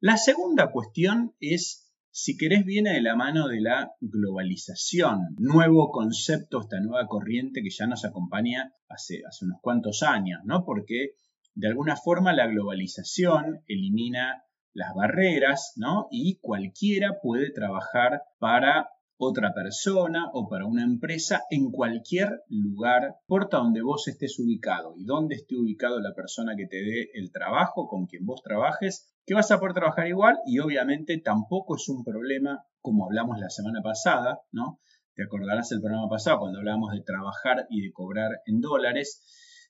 La 0.00 0.16
segunda 0.16 0.70
cuestión 0.70 1.34
es, 1.40 1.92
si 2.10 2.36
querés, 2.36 2.64
viene 2.64 2.92
de 2.92 3.02
la 3.02 3.16
mano 3.16 3.48
de 3.48 3.60
la 3.60 3.92
globalización, 4.00 5.34
nuevo 5.38 5.90
concepto, 5.90 6.60
esta 6.60 6.80
nueva 6.80 7.06
corriente 7.06 7.62
que 7.62 7.70
ya 7.70 7.86
nos 7.86 8.04
acompaña 8.04 8.72
hace, 8.88 9.22
hace 9.28 9.44
unos 9.44 9.58
cuantos 9.60 10.02
años, 10.02 10.40
¿no? 10.44 10.64
Porque 10.64 11.14
de 11.54 11.68
alguna 11.68 11.96
forma 11.96 12.32
la 12.32 12.46
globalización 12.46 13.64
elimina 13.66 14.44
las 14.72 14.94
barreras, 14.94 15.72
¿no? 15.76 16.06
Y 16.12 16.38
cualquiera 16.40 17.18
puede 17.20 17.50
trabajar 17.50 18.22
para 18.38 18.88
otra 19.18 19.52
persona 19.52 20.30
o 20.32 20.48
para 20.48 20.64
una 20.64 20.84
empresa 20.84 21.42
en 21.50 21.70
cualquier 21.70 22.42
lugar, 22.48 23.16
porta 23.26 23.58
donde 23.58 23.82
vos 23.82 24.06
estés 24.06 24.38
ubicado 24.38 24.94
y 24.96 25.04
donde 25.04 25.34
esté 25.34 25.56
ubicado 25.56 26.00
la 26.00 26.14
persona 26.14 26.54
que 26.56 26.66
te 26.66 26.76
dé 26.76 27.10
el 27.14 27.32
trabajo, 27.32 27.88
con 27.88 28.06
quien 28.06 28.24
vos 28.24 28.42
trabajes, 28.42 29.12
que 29.26 29.34
vas 29.34 29.50
a 29.50 29.58
poder 29.58 29.74
trabajar 29.74 30.06
igual 30.06 30.38
y 30.46 30.60
obviamente 30.60 31.18
tampoco 31.18 31.76
es 31.76 31.88
un 31.88 32.04
problema 32.04 32.64
como 32.80 33.06
hablamos 33.06 33.38
la 33.38 33.50
semana 33.50 33.82
pasada, 33.82 34.40
¿no? 34.52 34.80
Te 35.14 35.24
acordarás 35.24 35.72
el 35.72 35.80
programa 35.80 36.08
pasado 36.08 36.38
cuando 36.38 36.60
hablábamos 36.60 36.92
de 36.92 37.02
trabajar 37.02 37.66
y 37.68 37.82
de 37.82 37.92
cobrar 37.92 38.30
en 38.46 38.60
dólares, 38.60 39.20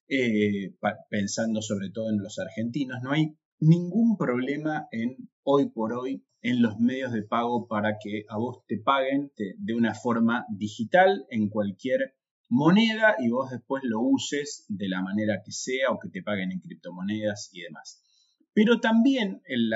eh, 0.08 0.74
pensando 1.08 1.62
sobre 1.62 1.90
todo 1.90 2.10
en 2.10 2.18
los 2.18 2.38
argentinos, 2.38 2.98
no 3.02 3.12
hay 3.12 3.34
ningún 3.60 4.16
problema 4.16 4.86
en 4.92 5.16
hoy 5.50 5.70
por 5.70 5.94
hoy 5.94 6.22
en 6.42 6.60
los 6.60 6.78
medios 6.78 7.10
de 7.10 7.22
pago 7.22 7.66
para 7.68 7.96
que 7.98 8.26
a 8.28 8.36
vos 8.36 8.58
te 8.66 8.78
paguen 8.78 9.32
de 9.56 9.74
una 9.74 9.94
forma 9.94 10.44
digital 10.50 11.24
en 11.30 11.48
cualquier 11.48 12.14
moneda 12.50 13.16
y 13.18 13.30
vos 13.30 13.50
después 13.50 13.82
lo 13.82 14.00
uses 14.00 14.66
de 14.68 14.90
la 14.90 15.00
manera 15.00 15.40
que 15.42 15.52
sea 15.52 15.90
o 15.90 15.98
que 15.98 16.10
te 16.10 16.22
paguen 16.22 16.52
en 16.52 16.60
criptomonedas 16.60 17.48
y 17.54 17.62
demás. 17.62 18.02
Pero 18.52 18.78
también 18.78 19.40
el, 19.46 19.72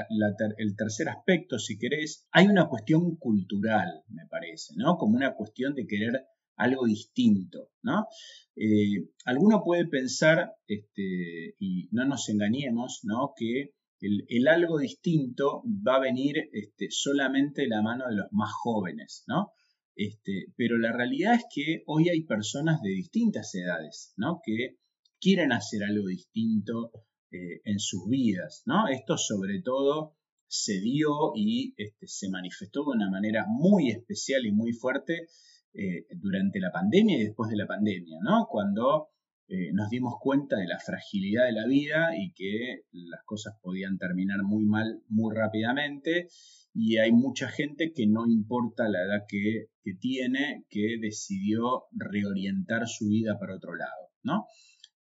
tercer 0.77 1.09
aspecto, 1.09 1.59
si 1.59 1.79
querés, 1.79 2.27
hay 2.33 2.49
una 2.49 2.69
cuestión 2.69 3.17
cultural, 3.17 4.03
me 4.09 4.27
parece, 4.27 4.75
¿no? 4.77 4.99
Como 4.99 5.17
una 5.17 5.35
cuestión 5.35 5.75
de 5.75 5.87
querer 5.87 6.27
algo 6.57 6.85
distinto, 6.85 7.71
¿no? 7.83 8.09
Eh, 8.57 9.09
alguno 9.25 9.63
puede 9.65 9.87
pensar, 9.87 10.53
este, 10.67 11.55
y 11.59 11.89
no 11.93 12.05
nos 12.05 12.29
engañemos, 12.29 13.01
¿no? 13.05 13.33
Que 13.37 13.73
el, 14.03 14.49
algo 14.49 14.79
distinto 14.79 15.63
va 15.67 15.97
a 15.97 16.01
venir 16.01 16.51
este, 16.53 16.89
solamente 16.91 17.63
de 17.63 17.69
la 17.69 17.83
mano 17.83 18.09
de 18.09 18.17
los 18.17 18.27
más 18.33 18.51
jóvenes, 18.53 19.25
¿no? 19.29 19.53
Este, 19.95 20.47
pero 20.57 20.79
la 20.79 20.93
realidad 20.93 21.35
es 21.35 21.45
que 21.55 21.83
hoy 21.87 22.09
hay 22.09 22.25
personas 22.25 22.81
de 22.83 22.91
distintas 22.91 23.55
edades, 23.55 24.13
¿no? 24.17 24.41
Que 24.45 24.79
quieren 25.21 25.53
hacer 25.53 25.85
algo 25.85 26.09
distinto 26.09 26.91
eh, 27.31 27.61
en 27.65 27.79
sus 27.79 28.09
vidas, 28.09 28.63
¿no? 28.67 28.89
Esto 28.89 29.17
sobre 29.17 29.63
todo 29.63 30.17
se 30.49 30.81
dio 30.81 31.33
y 31.35 31.75
este, 31.77 32.07
se 32.07 32.29
manifestó 32.29 32.81
de 32.81 32.97
una 32.97 33.11
manera 33.11 33.47
muy 33.49 33.91
especial 33.91 34.45
y 34.45 34.53
muy 34.53 34.73
fuerte 34.73 35.29
eh, 35.75 36.07
durante 36.17 36.61
la 36.61 36.71
pandemia 36.71 37.17
y 37.17 37.25
después 37.25 37.51
de 37.51 37.57
la 37.57 37.67
pandemia, 37.67 38.19
¿no? 38.23 38.47
Cuando 38.51 39.09
eh, 39.53 39.71
nos 39.75 39.91
dimos 39.91 40.15
cuenta 40.19 40.57
de 40.57 40.67
la 40.67 40.79
fragilidad 40.79 41.45
de 41.45 41.53
la 41.53 41.67
vida 41.67 42.17
y 42.17 42.33
que 42.33 42.85
las 42.93 43.23
cosas 43.27 43.55
podían 43.61 43.99
terminar 43.99 44.39
muy 44.45 44.65
mal 44.65 45.03
muy 45.09 45.35
rápidamente 45.37 46.29
y 46.73 46.97
hay 46.97 47.13
mucha 47.13 47.49
gente 47.49 47.93
que 47.95 48.07
no 48.07 48.25
importa 48.27 48.89
la 48.89 49.03
edad 49.03 49.27
que, 49.29 49.67
que 49.85 49.93
tiene, 49.93 50.65
que 50.71 50.97
decidió 50.99 51.83
reorientar 51.93 52.89
su 52.89 53.09
vida 53.09 53.39
para 53.39 53.57
otro 53.57 53.75
lado, 53.75 54.09
¿no? 54.23 54.47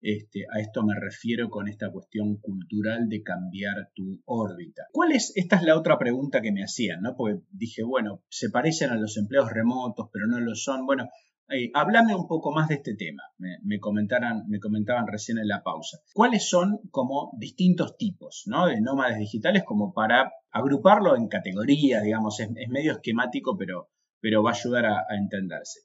Este, 0.01 0.45
a 0.51 0.59
esto 0.59 0.83
me 0.83 0.99
refiero 0.99 1.49
con 1.49 1.69
esta 1.69 1.89
cuestión 1.89 2.35
cultural 2.37 3.07
de 3.07 3.23
cambiar 3.23 3.91
tu 3.95 4.21
órbita. 4.25 4.83
¿Cuál 4.91 5.13
es? 5.13 5.31
Esta 5.35 5.55
es 5.55 5.63
la 5.63 5.77
otra 5.77 5.97
pregunta 5.97 6.41
que 6.41 6.51
me 6.51 6.63
hacían, 6.63 7.01
¿no? 7.01 7.15
Porque 7.15 7.39
dije, 7.51 7.83
bueno, 7.83 8.21
se 8.27 8.49
parecen 8.49 8.89
a 8.89 8.97
los 8.97 9.15
empleos 9.15 9.49
remotos, 9.49 10.09
pero 10.11 10.27
no 10.27 10.41
lo 10.41 10.55
son. 10.55 10.85
Bueno, 10.85 11.07
eh, 11.51 11.71
háblame 11.73 12.15
un 12.15 12.27
poco 12.27 12.51
más 12.51 12.67
de 12.69 12.75
este 12.75 12.95
tema. 12.95 13.23
Me, 13.37 13.57
me 13.63 13.79
comentaban 13.79 15.07
recién 15.07 15.37
en 15.37 15.47
la 15.47 15.63
pausa. 15.63 15.99
¿Cuáles 16.13 16.49
son 16.49 16.79
como 16.91 17.31
distintos 17.37 17.97
tipos 17.97 18.43
¿no? 18.45 18.67
de 18.67 18.81
nómades 18.81 19.17
digitales 19.17 19.63
como 19.65 19.93
para 19.93 20.31
agruparlo 20.51 21.15
en 21.15 21.27
categorías, 21.27 22.03
digamos, 22.03 22.39
es, 22.39 22.49
medio 22.69 22.93
esquemático, 22.93 23.57
pero, 23.57 23.89
pero 24.19 24.43
va 24.43 24.51
a 24.51 24.53
ayudar 24.53 24.85
a 24.85 25.05
entenderse. 25.17 25.81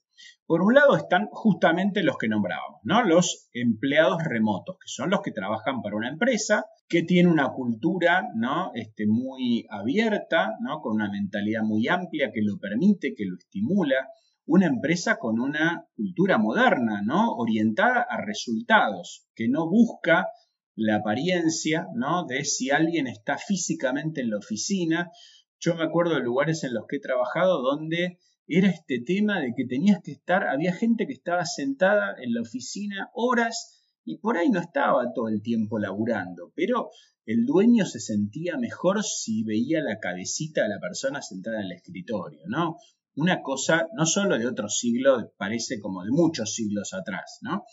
Por 0.47 0.63
un 0.63 0.75
lado 0.75 0.97
están 0.97 1.29
justamente 1.31 2.03
los 2.03 2.17
que 2.17 2.29
nombrábamos, 2.29 2.81
¿no? 2.85 3.03
Los 3.03 3.51
empleados 3.53 4.23
remotos, 4.25 4.77
que 4.77 4.89
son 4.89 5.11
los 5.11 5.21
que 5.21 5.33
trabajan 5.33 5.83
para 5.83 5.97
una 5.97 6.09
empresa 6.09 6.65
que 6.89 7.03
tiene 7.03 7.29
una 7.29 7.51
cultura, 7.51 8.29
¿no? 8.35 8.71
Este, 8.75 9.07
muy 9.07 9.67
abierta, 9.69 10.57
¿no? 10.61 10.81
Con 10.81 10.95
una 10.95 11.11
mentalidad 11.11 11.63
muy 11.63 11.89
amplia 11.89 12.31
que 12.33 12.43
lo 12.43 12.59
permite, 12.59 13.15
que 13.15 13.27
lo 13.27 13.37
estimula. 13.37 14.09
Una 14.47 14.67
empresa 14.67 15.19
con 15.19 15.41
una 15.41 15.87
cultura 15.97 16.39
moderna, 16.39 17.03
¿no? 17.05 17.35
Orientada 17.35 18.07
a 18.09 18.25
resultados, 18.25 19.27
que 19.35 19.49
no 19.49 19.69
busca 19.69 20.29
la 20.77 20.97
apariencia, 20.97 21.89
¿no? 21.95 22.27
De 22.27 22.45
si 22.45 22.71
alguien 22.71 23.07
está 23.07 23.39
físicamente 23.39 24.21
en 24.21 24.31
la 24.31 24.39
oficina. 24.39 25.11
Yo 25.59 25.75
me 25.75 25.85
acuerdo 25.85 26.15
de 26.15 26.21
lugares 26.21 26.63
en 26.65 26.75
los 26.75 26.87
que 26.87 26.97
he 26.97 27.01
trabajado 27.01 27.63
donde 27.63 28.19
era 28.47 28.69
este 28.69 29.01
tema 29.01 29.41
de 29.41 29.53
que 29.57 29.65
tenías 29.65 30.01
que 30.03 30.13
estar, 30.13 30.47
había 30.47 30.73
gente 30.73 31.07
que 31.07 31.13
estaba 31.13 31.45
sentada 31.45 32.15
en 32.23 32.33
la 32.33 32.43
oficina 32.43 33.11
horas 33.15 33.83
y 34.05 34.19
por 34.19 34.37
ahí 34.37 34.51
no 34.51 34.61
estaba 34.61 35.13
todo 35.13 35.29
el 35.29 35.43
tiempo 35.43 35.81
laburando, 35.81 36.53
pero 36.55 36.91
el 37.25 37.45
dueño 37.45 37.87
se 37.87 37.99
sentía 37.99 38.57
mejor 38.57 39.03
si 39.03 39.43
veía 39.43 39.83
la 39.83 39.99
cabecita 39.99 40.63
de 40.63 40.69
la 40.69 40.79
persona 40.79 41.23
sentada 41.23 41.59
en 41.59 41.67
el 41.67 41.73
escritorio, 41.73 42.43
¿no? 42.47 42.77
Una 43.17 43.43
cosa 43.43 43.89
no 43.97 44.05
solo 44.05 44.39
de 44.39 44.47
otro 44.47 44.69
siglo, 44.69 45.33
parece 45.39 45.81
como 45.81 46.05
de 46.05 46.11
muchos 46.11 46.55
siglos 46.55 46.93
atrás, 46.93 47.39
¿no? 47.41 47.65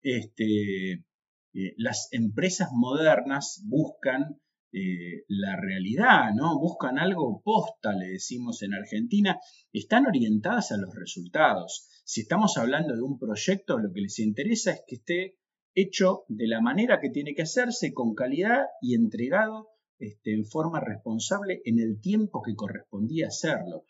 Este, 0.00 0.92
eh, 0.92 1.74
las 1.76 2.08
empresas 2.12 2.68
modernas 2.72 3.62
buscan 3.66 4.40
eh, 4.72 5.24
la 5.28 5.56
realidad, 5.56 6.32
¿no? 6.34 6.58
Buscan 6.58 6.98
algo 6.98 7.42
posta, 7.44 7.92
le 7.92 8.06
decimos 8.12 8.62
en 8.62 8.74
Argentina, 8.74 9.38
están 9.72 10.06
orientadas 10.06 10.72
a 10.72 10.78
los 10.78 10.94
resultados. 10.94 11.88
Si 12.04 12.22
estamos 12.22 12.56
hablando 12.56 12.94
de 12.94 13.02
un 13.02 13.18
proyecto, 13.18 13.78
lo 13.78 13.92
que 13.92 14.00
les 14.00 14.18
interesa 14.18 14.72
es 14.72 14.82
que 14.86 14.94
esté 14.96 15.36
hecho 15.74 16.24
de 16.28 16.46
la 16.46 16.60
manera 16.60 17.00
que 17.00 17.10
tiene 17.10 17.34
que 17.34 17.42
hacerse, 17.42 17.92
con 17.92 18.14
calidad 18.14 18.66
y 18.80 18.94
entregado 18.94 19.68
este, 19.98 20.32
en 20.32 20.46
forma 20.46 20.80
responsable 20.80 21.60
en 21.64 21.78
el 21.78 22.00
tiempo 22.00 22.40
que 22.42 22.54
correspondía 22.54 23.26
hacerlo. 23.26 23.84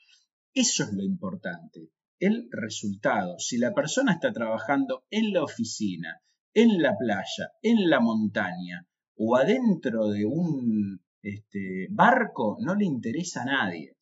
Eso 0.55 0.85
es 0.85 0.93
lo 0.93 1.03
importante, 1.03 1.91
el 2.19 2.49
resultado. 2.51 3.39
Si 3.39 3.57
la 3.57 3.73
persona 3.73 4.13
está 4.13 4.33
trabajando 4.33 5.05
en 5.11 5.33
la 5.33 5.43
oficina, 5.43 6.21
en 6.53 6.83
la 6.83 6.97
playa, 6.99 7.53
en 7.63 7.89
la 7.89 8.01
montaña, 8.01 8.87
o 9.17 9.37
adentro 9.37 10.09
de 10.09 10.27
un 10.27 11.01
este, 11.23 11.87
barco 11.91 12.59
no 12.61 12.75
le 12.75 12.85
interesa 12.85 13.43
a 13.43 13.47
nadie. 13.47 13.97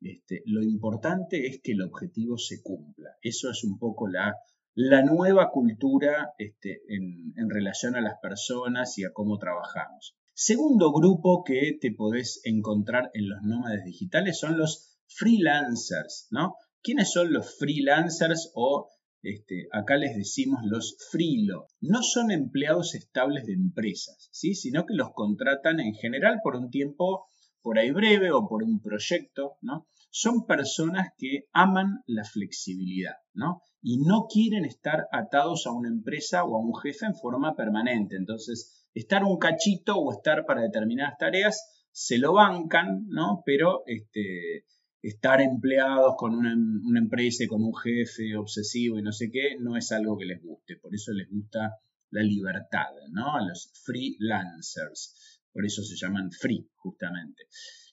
Este, 0.00 0.42
lo 0.46 0.62
importante 0.62 1.46
es 1.46 1.60
que 1.62 1.72
el 1.72 1.82
objetivo 1.82 2.36
se 2.36 2.62
cumpla. 2.62 3.10
Eso 3.22 3.50
es 3.50 3.64
un 3.64 3.78
poco 3.78 4.08
la, 4.08 4.34
la 4.74 5.02
nueva 5.02 5.50
cultura 5.50 6.34
este, 6.38 6.82
en, 6.88 7.32
en, 7.36 7.50
relación 7.50 7.96
a 7.96 8.00
las 8.00 8.18
personas 8.20 8.98
y 8.98 9.04
a 9.04 9.12
cómo 9.12 9.38
trabajamos. 9.38 10.16
Segundo 10.34 10.92
grupo 10.92 11.42
que 11.44 11.78
te 11.80 11.92
podés 11.92 12.40
encontrar 12.44 13.10
en 13.14 13.28
los 13.28 13.42
nómades 13.42 13.84
digitales 13.84 14.38
son 14.38 14.56
los 14.56 14.97
freelancers, 15.08 16.28
¿no? 16.30 16.54
¿Quiénes 16.82 17.10
son 17.10 17.32
los 17.32 17.56
freelancers 17.58 18.50
o 18.54 18.90
este, 19.22 19.66
acá 19.72 19.96
les 19.96 20.16
decimos 20.16 20.60
los 20.62 20.96
frilo, 21.10 21.66
no 21.80 22.02
son 22.02 22.30
empleados 22.30 22.94
estables 22.94 23.46
de 23.46 23.54
empresas, 23.54 24.28
¿sí? 24.32 24.54
sino 24.54 24.86
que 24.86 24.94
los 24.94 25.10
contratan 25.12 25.80
en 25.80 25.94
general 25.94 26.38
por 26.42 26.54
un 26.54 26.70
tiempo 26.70 27.26
por 27.60 27.78
ahí 27.78 27.90
breve 27.90 28.30
o 28.30 28.46
por 28.48 28.62
un 28.62 28.80
proyecto, 28.80 29.56
¿no? 29.60 29.88
Son 30.10 30.46
personas 30.46 31.08
que 31.18 31.48
aman 31.52 32.02
la 32.06 32.24
flexibilidad, 32.24 33.16
¿no? 33.34 33.62
Y 33.82 33.98
no 33.98 34.26
quieren 34.32 34.64
estar 34.64 35.06
atados 35.12 35.66
a 35.66 35.72
una 35.72 35.88
empresa 35.88 36.44
o 36.44 36.56
a 36.56 36.60
un 36.60 36.74
jefe 36.80 37.06
en 37.06 37.16
forma 37.16 37.56
permanente. 37.56 38.16
Entonces, 38.16 38.86
estar 38.94 39.24
un 39.24 39.38
cachito 39.38 39.96
o 39.98 40.12
estar 40.12 40.46
para 40.46 40.62
determinadas 40.62 41.18
tareas 41.18 41.86
se 41.90 42.18
lo 42.18 42.32
bancan, 42.32 43.06
¿no? 43.08 43.42
Pero 43.44 43.82
este, 43.86 44.64
estar 45.08 45.40
empleados 45.40 46.14
con 46.16 46.34
una, 46.34 46.52
empresa 46.98 47.44
y 47.44 47.46
con 47.46 47.62
un 47.62 47.74
jefe 47.74 48.36
obsesivo 48.36 48.98
y 48.98 49.02
no 49.02 49.12
sé 49.12 49.30
qué, 49.30 49.56
no 49.58 49.76
es 49.76 49.92
algo 49.92 50.16
que 50.16 50.24
les 50.24 50.42
guste. 50.42 50.76
Por 50.76 50.94
eso 50.94 51.12
les 51.12 51.28
gusta 51.28 51.76
la 52.10 52.22
libertad, 52.22 52.86
¿no? 53.10 53.34
A 53.36 53.42
los 53.42 53.70
freelancers. 53.84 55.40
Por 55.52 55.66
eso 55.66 55.82
se 55.82 55.96
llaman 55.96 56.30
free, 56.30 56.68
justamente. 56.76 57.44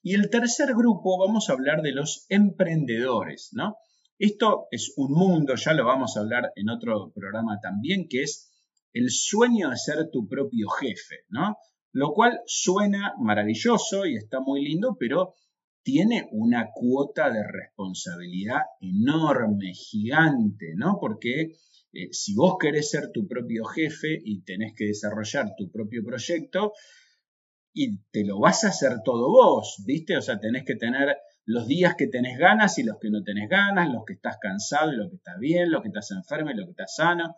Y 0.03 0.13
el 0.13 0.29
tercer 0.29 0.73
grupo, 0.75 1.17
vamos 1.17 1.49
a 1.49 1.53
hablar 1.53 1.81
de 1.81 1.91
los 1.91 2.25
emprendedores, 2.29 3.49
¿no? 3.53 3.77
Esto 4.17 4.67
es 4.71 4.93
un 4.95 5.11
mundo, 5.11 5.55
ya 5.55 5.73
lo 5.73 5.85
vamos 5.85 6.15
a 6.15 6.21
hablar 6.21 6.51
en 6.55 6.69
otro 6.69 7.11
programa 7.13 7.59
también, 7.59 8.07
que 8.07 8.21
es 8.23 8.51
el 8.93 9.09
sueño 9.09 9.71
de 9.71 9.77
ser 9.77 10.09
tu 10.09 10.27
propio 10.27 10.69
jefe, 10.69 11.25
¿no? 11.29 11.57
Lo 11.91 12.13
cual 12.13 12.39
suena 12.45 13.13
maravilloso 13.19 14.05
y 14.05 14.15
está 14.15 14.39
muy 14.39 14.63
lindo, 14.63 14.95
pero 14.97 15.33
tiene 15.85 16.27
una 16.31 16.71
cuota 16.73 17.29
de 17.29 17.43
responsabilidad 17.47 18.61
enorme, 18.81 19.71
gigante, 19.75 20.73
¿no? 20.75 20.97
Porque 20.99 21.51
eh, 21.93 22.07
si 22.11 22.33
vos 22.33 22.55
querés 22.59 22.89
ser 22.89 23.11
tu 23.13 23.27
propio 23.27 23.65
jefe 23.65 24.19
y 24.25 24.41
tenés 24.41 24.73
que 24.75 24.85
desarrollar 24.85 25.53
tu 25.55 25.69
propio 25.71 26.03
proyecto, 26.03 26.73
y 27.71 27.99
te 28.09 28.25
lo 28.25 28.39
vas 28.39 28.63
a 28.63 28.69
hacer 28.69 28.93
todo 29.03 29.29
vos, 29.29 29.83
¿viste? 29.85 30.17
O 30.17 30.21
sea, 30.21 30.39
tenés 30.39 30.63
que 30.63 30.75
tener 30.75 31.17
los 31.45 31.67
días 31.67 31.93
que 31.95 32.07
tenés 32.07 32.39
ganas 32.39 32.79
y 32.79 32.83
los 32.83 32.97
que 32.99 33.11
no 33.11 33.21
tenés 33.21 33.47
ganas, 33.47 33.93
los 33.93 34.05
que 34.05 34.13
estás 34.13 34.37
cansado 34.41 34.91
y 34.91 34.95
los 34.95 35.09
que 35.09 35.17
estás 35.17 35.37
bien, 35.37 35.69
los 35.69 35.83
que 35.83 35.89
estás 35.89 36.09
enfermo 36.11 36.49
y 36.49 36.55
los 36.55 36.65
que 36.65 36.71
estás 36.71 36.95
sano. 36.95 37.35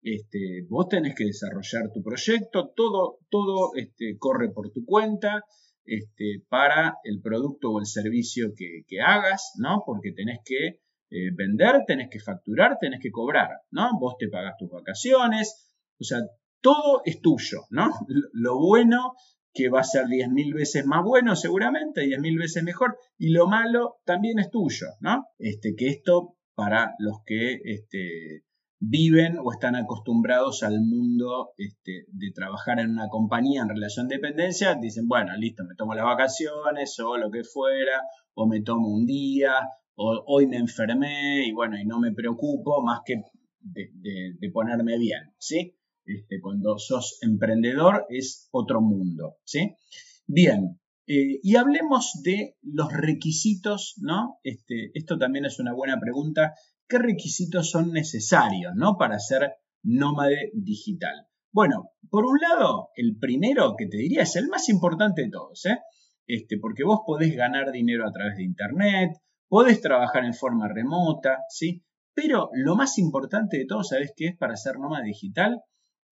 Este, 0.00 0.64
vos 0.70 0.88
tenés 0.88 1.14
que 1.14 1.24
desarrollar 1.24 1.92
tu 1.92 2.02
proyecto, 2.02 2.72
todo, 2.74 3.18
todo 3.28 3.72
este, 3.74 4.16
corre 4.16 4.50
por 4.50 4.70
tu 4.70 4.86
cuenta 4.86 5.44
este, 5.90 6.44
para 6.48 6.98
el 7.02 7.20
producto 7.20 7.72
o 7.72 7.80
el 7.80 7.86
servicio 7.86 8.52
que, 8.56 9.00
hagas, 9.00 9.54
¿no? 9.58 9.82
Porque 9.84 10.12
tenés 10.12 10.38
que 10.44 10.66
eh, 11.10 11.30
vender, 11.34 11.82
tenés 11.84 12.08
que 12.10 12.20
facturar, 12.20 12.78
tenés 12.80 13.00
que 13.00 13.10
cobrar, 13.10 13.48
¿no? 13.72 13.90
Vos 13.98 14.14
te 14.18 14.28
pagás 14.28 14.54
tus 14.56 14.70
vacaciones, 14.70 15.66
o 15.98 16.04
sea, 16.04 16.20
todo 16.60 17.02
es 17.04 17.20
tuyo, 17.20 17.62
¿no? 17.70 17.90
Lo 18.32 18.58
bueno 18.58 19.14
que 19.52 19.68
va 19.68 19.80
a 19.80 19.84
ser 19.84 20.04
10.000 20.04 20.54
veces 20.54 20.86
más 20.86 21.02
bueno 21.02 21.34
seguramente, 21.34 22.02
10.000 22.02 22.38
veces 22.38 22.62
mejor, 22.62 22.96
y 23.18 23.30
lo 23.30 23.48
malo 23.48 23.96
también 24.04 24.38
es 24.38 24.48
tuyo, 24.48 24.86
¿no? 25.00 25.24
Este, 25.38 25.74
que 25.76 25.88
esto 25.88 26.36
para 26.54 26.94
los 26.98 27.16
que 27.26 27.58
este, 27.64 28.44
viven 28.80 29.36
o 29.38 29.52
están 29.52 29.76
acostumbrados 29.76 30.62
al 30.62 30.80
mundo 30.80 31.50
este, 31.58 32.06
de 32.08 32.32
trabajar 32.34 32.80
en 32.80 32.90
una 32.90 33.08
compañía 33.08 33.60
en 33.60 33.68
relación 33.68 34.08
de 34.08 34.16
dependencia, 34.16 34.74
dicen, 34.74 35.06
bueno, 35.06 35.36
listo, 35.36 35.64
me 35.64 35.74
tomo 35.76 35.94
las 35.94 36.06
vacaciones 36.06 36.98
o 36.98 37.18
lo 37.18 37.30
que 37.30 37.44
fuera, 37.44 38.02
o 38.34 38.46
me 38.46 38.62
tomo 38.62 38.88
un 38.88 39.04
día, 39.04 39.52
o 39.96 40.24
hoy 40.26 40.46
me 40.46 40.56
enfermé 40.56 41.46
y 41.46 41.52
bueno, 41.52 41.78
y 41.78 41.84
no 41.84 42.00
me 42.00 42.12
preocupo 42.12 42.82
más 42.82 43.00
que 43.04 43.22
de, 43.60 44.50
ponerme 44.50 44.98
bien, 44.98 45.34
¿sí? 45.38 45.76
Este, 46.06 46.40
cuando 46.40 46.78
sos 46.78 47.18
emprendedor 47.20 48.06
es 48.08 48.48
otro 48.50 48.80
mundo, 48.80 49.36
¿sí? 49.44 49.76
Bien, 50.26 50.80
eh, 51.06 51.40
y 51.42 51.56
hablemos 51.56 52.20
de 52.22 52.56
los 52.62 52.90
requisitos, 52.92 53.94
¿no? 53.98 54.38
Este, 54.42 54.90
esto 54.94 55.18
también 55.18 55.44
es 55.44 55.58
una 55.58 55.74
buena 55.74 56.00
pregunta. 56.00 56.54
¿Qué 56.90 56.98
requisitos 56.98 57.70
son 57.70 57.92
necesarios, 57.92 58.72
¿no? 58.74 58.96
Para 58.98 59.18
ser 59.18 59.54
nómade 59.82 60.50
digital. 60.52 61.26
Bueno, 61.52 61.92
por 62.10 62.26
un 62.26 62.38
lado, 62.38 62.90
el 62.96 63.16
primero 63.18 63.76
que 63.78 63.86
te 63.86 63.96
diría 63.96 64.24
es 64.24 64.36
el 64.36 64.48
más 64.48 64.68
importante 64.68 65.22
de 65.22 65.30
todos, 65.30 65.64
¿eh? 65.64 65.78
Este, 66.26 66.58
porque 66.58 66.84
vos 66.84 67.00
podés 67.06 67.34
ganar 67.34 67.72
dinero 67.72 68.06
a 68.06 68.12
través 68.12 68.36
de 68.36 68.44
Internet, 68.44 69.12
podés 69.48 69.80
trabajar 69.80 70.24
en 70.24 70.34
forma 70.34 70.68
remota, 70.68 71.38
¿sí? 71.48 71.82
Pero 72.12 72.50
lo 72.52 72.76
más 72.76 72.98
importante 72.98 73.56
de 73.56 73.66
todo, 73.66 73.84
¿sabes 73.84 74.12
qué 74.14 74.26
es 74.26 74.36
para 74.36 74.56
ser 74.56 74.78
nómada 74.78 75.04
digital? 75.04 75.62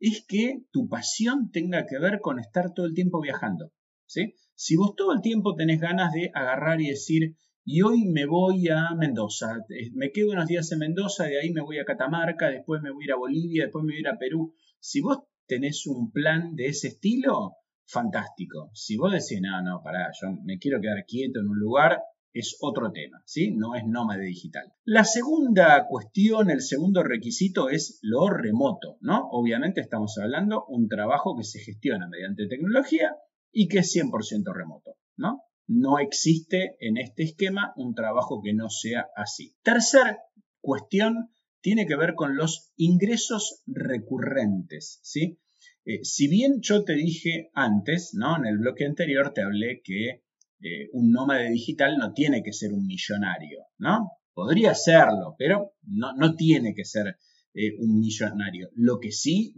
es 0.01 0.25
que 0.27 0.63
tu 0.71 0.89
pasión 0.89 1.51
tenga 1.51 1.87
que 1.87 1.99
ver 1.99 2.21
con 2.21 2.39
estar 2.39 2.73
todo 2.73 2.87
el 2.87 2.95
tiempo 2.95 3.21
viajando. 3.21 3.73
¿sí? 4.07 4.35
Si 4.55 4.77
vos 4.77 4.95
todo 4.97 5.13
el 5.13 5.21
tiempo 5.21 5.55
tenés 5.55 5.81
ganas 5.81 6.13
de 6.13 6.31
agarrar 6.35 6.81
y 6.81 6.89
decir, 6.89 7.37
y 7.71 7.83
hoy 7.83 8.07
me 8.07 8.25
voy 8.25 8.69
a 8.69 8.95
Mendoza, 8.97 9.59
me 9.93 10.11
quedo 10.11 10.31
unos 10.31 10.47
días 10.47 10.73
en 10.73 10.79
Mendoza, 10.79 11.25
de 11.25 11.39
ahí 11.39 11.51
me 11.53 11.61
voy 11.61 11.79
a 11.79 11.85
Catamarca, 11.85 12.49
después 12.49 12.81
me 12.81 12.91
voy 12.91 13.05
a 13.05 13.09
ir 13.09 13.13
a 13.13 13.17
Bolivia, 13.17 13.65
después 13.65 13.85
me 13.85 13.93
voy 13.93 13.97
a 13.99 14.01
ir 14.01 14.09
a 14.09 14.17
Perú. 14.17 14.55
Si 14.81 15.03
vos 15.03 15.19
tenés 15.47 15.87
un 15.87 16.11
plan 16.11 16.57
de 16.57 16.69
ese 16.69 16.89
estilo, 16.89 17.57
fantástico. 17.85 18.71
Si 18.73 18.97
vos 18.97 19.13
decís, 19.13 19.43
no, 19.43 19.61
no, 19.61 19.83
pará, 19.83 20.09
yo 20.19 20.29
me 20.45 20.59
quiero 20.59 20.81
quedar 20.81 21.05
quieto 21.07 21.41
en 21.41 21.49
un 21.49 21.59
lugar, 21.59 22.01
es 22.33 22.57
otro 22.63 22.91
tema, 22.91 23.21
¿sí? 23.27 23.51
No 23.55 23.75
es 23.75 23.83
nómade 23.87 24.25
digital. 24.25 24.73
La 24.87 25.05
segunda 25.05 25.87
cuestión, 25.87 26.49
el 26.49 26.63
segundo 26.63 27.03
requisito 27.03 27.69
es 27.69 27.99
lo 28.01 28.31
remoto, 28.31 28.97
¿no? 29.03 29.29
Obviamente 29.31 29.83
estamos 29.83 30.17
hablando 30.17 30.65
un 30.69 30.89
trabajo 30.89 31.37
que 31.37 31.45
se 31.45 31.59
gestiona 31.59 32.09
mediante 32.09 32.47
tecnología 32.47 33.15
y 33.53 33.69
que 33.69 33.81
es 33.81 33.95
100% 33.95 34.55
remoto, 34.55 34.95
¿no? 35.19 35.43
No 35.69 35.99
existe 35.99 36.77
en 36.81 36.97
este 36.97 37.23
esquema 37.23 37.75
un 37.77 37.95
trabajo 37.95 38.41
que 38.43 38.55
no 38.55 38.71
sea 38.71 39.07
así. 39.15 39.55
Tercer 39.63 40.17
cuestión 40.61 41.31
tiene 41.61 41.87
que 41.87 41.97
ver 41.97 42.15
con 42.15 42.37
los 42.37 42.73
ingresos 42.77 43.63
recurrentes, 43.67 44.99
¿sí? 45.03 45.39
Eh, 45.85 46.05
si 46.05 46.27
bien 46.29 46.61
yo 46.61 46.85
te 46.85 46.95
dije 46.95 47.51
antes, 47.55 48.15
¿no? 48.15 48.37
En 48.37 48.47
el 48.47 48.59
bloque 48.59 48.87
anterior 48.87 49.33
te 49.35 49.43
hablé 49.43 49.83
que 49.83 50.23
eh, 50.61 50.89
un 50.93 51.13
nómade 51.13 51.51
digital 51.51 51.99
no 51.99 52.13
tiene 52.13 52.43
que 52.43 52.53
ser 52.53 52.73
un 52.73 52.87
millonario, 52.87 53.67
¿no? 53.79 54.13
Podría 54.33 54.75
serlo, 54.75 55.35
pero 55.37 55.75
no, 55.83 56.35
tiene 56.35 56.75
que 56.75 56.85
ser 56.85 57.19
eh, 57.55 57.77
un 57.79 58.01
millonario. 58.01 58.71
Lo 58.75 59.01
que 59.01 59.13
sí 59.13 59.55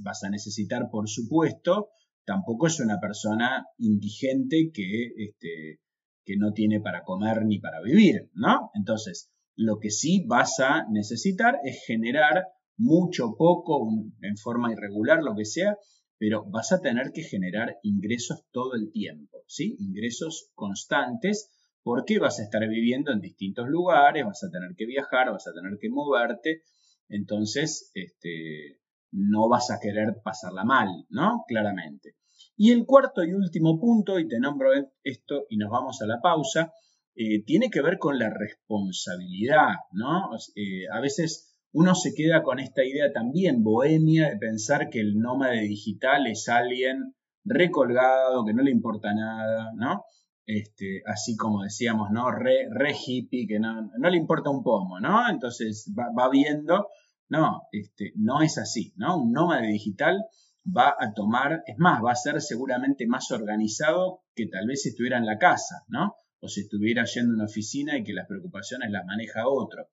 vas 0.00 0.24
a 0.24 0.30
necesitar, 0.30 0.88
por 0.90 1.08
supuesto, 1.08 1.90
tampoco 2.24 2.66
es 2.66 2.80
una 2.80 3.00
persona 3.00 3.66
indigente 3.78 4.70
que, 4.72 5.12
este, 5.16 5.80
que 6.24 6.36
no 6.36 6.52
tiene 6.52 6.80
para 6.80 7.02
comer 7.02 7.44
ni 7.44 7.58
para 7.58 7.80
vivir, 7.80 8.30
¿no? 8.34 8.70
Entonces, 8.74 9.30
lo 9.56 9.78
que 9.78 9.90
sí 9.90 10.24
vas 10.26 10.60
a 10.60 10.86
necesitar 10.90 11.58
es 11.64 11.84
generar 11.86 12.44
mucho, 12.76 13.34
poco, 13.36 13.88
en 14.22 14.36
forma 14.36 14.72
irregular, 14.72 15.22
lo 15.22 15.34
que 15.34 15.44
sea, 15.44 15.76
pero 16.18 16.44
vas 16.48 16.72
a 16.72 16.80
tener 16.80 17.12
que 17.12 17.22
generar 17.22 17.76
ingresos 17.82 18.44
todo 18.50 18.74
el 18.74 18.90
tiempo, 18.92 19.42
¿sí? 19.46 19.76
Ingresos 19.78 20.50
constantes 20.54 21.50
porque 21.82 22.18
vas 22.18 22.38
a 22.38 22.44
estar 22.44 22.66
viviendo 22.68 23.12
en 23.12 23.20
distintos 23.20 23.68
lugares, 23.68 24.24
vas 24.24 24.42
a 24.44 24.50
tener 24.50 24.74
que 24.76 24.86
viajar, 24.86 25.32
vas 25.32 25.46
a 25.48 25.52
tener 25.52 25.78
que 25.80 25.90
moverte, 25.90 26.62
entonces 27.08 27.90
este, 27.94 28.80
no 29.12 29.48
vas 29.48 29.70
a 29.70 29.78
querer 29.80 30.20
pasarla 30.22 30.64
mal, 30.64 30.88
¿no? 31.10 31.44
Claramente. 31.46 32.16
Y 32.56 32.72
el 32.72 32.84
cuarto 32.84 33.24
y 33.24 33.32
último 33.32 33.78
punto, 33.80 34.18
y 34.18 34.28
te 34.28 34.38
nombro 34.38 34.70
esto 35.02 35.46
y 35.48 35.56
nos 35.56 35.70
vamos 35.70 36.02
a 36.02 36.06
la 36.06 36.20
pausa, 36.20 36.72
eh, 37.14 37.44
tiene 37.44 37.70
que 37.70 37.82
ver 37.82 37.98
con 37.98 38.18
la 38.18 38.30
responsabilidad, 38.30 39.74
¿no? 39.92 40.30
Eh, 40.56 40.88
a 40.90 41.00
veces 41.00 41.52
uno 41.72 41.94
se 41.94 42.14
queda 42.14 42.42
con 42.42 42.58
esta 42.58 42.84
idea 42.84 43.12
también 43.12 43.62
bohemia 43.62 44.30
de 44.30 44.36
pensar 44.36 44.88
que 44.90 45.00
el 45.00 45.18
nómade 45.18 45.62
digital 45.62 46.26
es 46.26 46.48
alguien 46.48 47.14
recolgado, 47.44 48.44
que 48.44 48.54
no 48.54 48.62
le 48.62 48.70
importa 48.70 49.14
nada, 49.14 49.72
¿no? 49.74 50.04
Este, 50.44 51.02
así 51.06 51.36
como 51.36 51.62
decíamos, 51.62 52.10
¿no? 52.10 52.30
Re, 52.30 52.68
hippie, 52.94 53.46
que 53.46 53.58
no, 53.58 53.90
le 53.98 54.16
importa 54.16 54.50
un 54.50 54.62
pomo, 54.62 55.00
¿no? 55.00 55.28
Entonces 55.28 55.90
va, 55.96 56.28
viendo, 56.28 56.88
no, 57.32 57.62
este, 57.72 58.12
no 58.16 58.42
es 58.42 58.58
así, 58.58 58.92
¿no? 58.96 59.16
Un 59.22 59.32
nómade 59.32 59.68
digital 59.68 60.22
va 60.64 60.94
a 60.98 61.14
tomar, 61.14 61.62
es 61.66 61.78
más, 61.78 62.02
va 62.04 62.12
a 62.12 62.24
ser 62.24 62.40
seguramente 62.42 63.06
más 63.06 63.30
organizado 63.30 64.22
que 64.34 64.46
tal 64.48 64.66
vez 64.66 64.82
si 64.82 64.90
estuviera 64.90 65.16
en 65.16 65.24
la 65.24 65.38
casa, 65.38 65.82
¿no? 65.88 66.14
O 66.40 66.48
si 66.48 66.60
estuviera 66.60 67.04
yendo 67.06 67.32
a 67.32 67.36
una 67.36 67.44
oficina 67.46 67.96
y 67.96 68.04
que 68.04 68.12
las 68.12 68.28
preocupaciones 68.28 68.90
las 68.90 69.06
maneja 69.06 69.48
otro. 69.48 69.88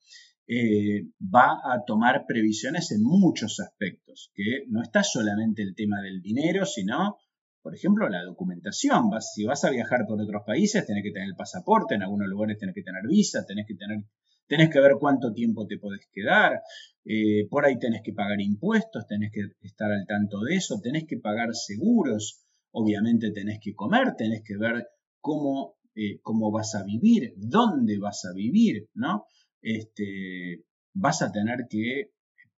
Eh, 0.47 1.06
va 1.23 1.62
a 1.63 1.86
tomar 1.86 2.25
previsiones 2.28 2.91
en 2.91 3.04
muchos 3.04 3.62
aspectos, 3.62 4.32
que 4.34 4.65
no 4.67 4.82
está 4.82 5.02
solamente 5.04 5.62
el 5.62 5.75
tema 5.75 6.02
del 6.02 6.21
dinero, 6.21 6.65
sino, 6.65 7.19
por 7.62 7.73
ejemplo, 7.73 8.10
la 8.10 8.23
documentación. 8.23 9.10
si 9.21 9.45
vas 9.45 9.63
a 9.63 9.69
viajar 9.69 10.06
por 10.06 10.19
otros 10.19 10.43
países, 10.45 10.86
tenés 10.86 11.04
que 11.04 11.12
tener 11.12 11.30
el 11.30 11.36
pasaporte, 11.36 11.95
en 11.95 12.04
algunos 12.04 12.28
lugares 12.28 12.58
tenés 12.58 12.75
que 12.75 12.84
tener 12.84 13.04
visa, 13.08 13.45
tenés 13.45 13.65
que 13.65 13.75
tener 13.75 14.04
tenés 14.49 14.69
que 14.69 14.81
ver 14.81 14.93
cuánto 14.99 15.31
tiempo 15.31 15.65
te 15.65 15.77
podés 15.77 16.05
quedar, 16.12 16.59
eh, 17.05 17.47
por 17.49 17.65
ahí 17.65 17.79
tenés 17.79 18.01
que 18.03 18.12
pagar 18.12 18.41
impuestos, 18.41 19.07
tenés 19.07 19.31
que 19.31 19.41
estar 19.62 19.89
al 19.91 20.05
tanto 20.05 20.41
de 20.41 20.55
eso, 20.55 20.81
tenés 20.81 21.05
que 21.07 21.17
pagar 21.17 21.53
seguros, 21.53 22.43
obviamente 22.71 23.31
tenés 23.31 23.59
que 23.62 23.73
comer, 23.73 24.15
tenés 24.17 24.41
que 24.43 24.57
ver 24.57 24.85
cómo, 25.21 25.77
eh, 25.95 26.19
cómo 26.21 26.51
vas 26.51 26.75
a 26.75 26.83
vivir, 26.83 27.33
dónde 27.38 27.97
vas 27.97 28.25
a 28.25 28.33
vivir, 28.33 28.89
¿no? 28.93 29.25
este, 29.62 30.63
vas 30.93 31.21
a 31.21 31.31
tener 31.31 31.67
que 31.69 32.12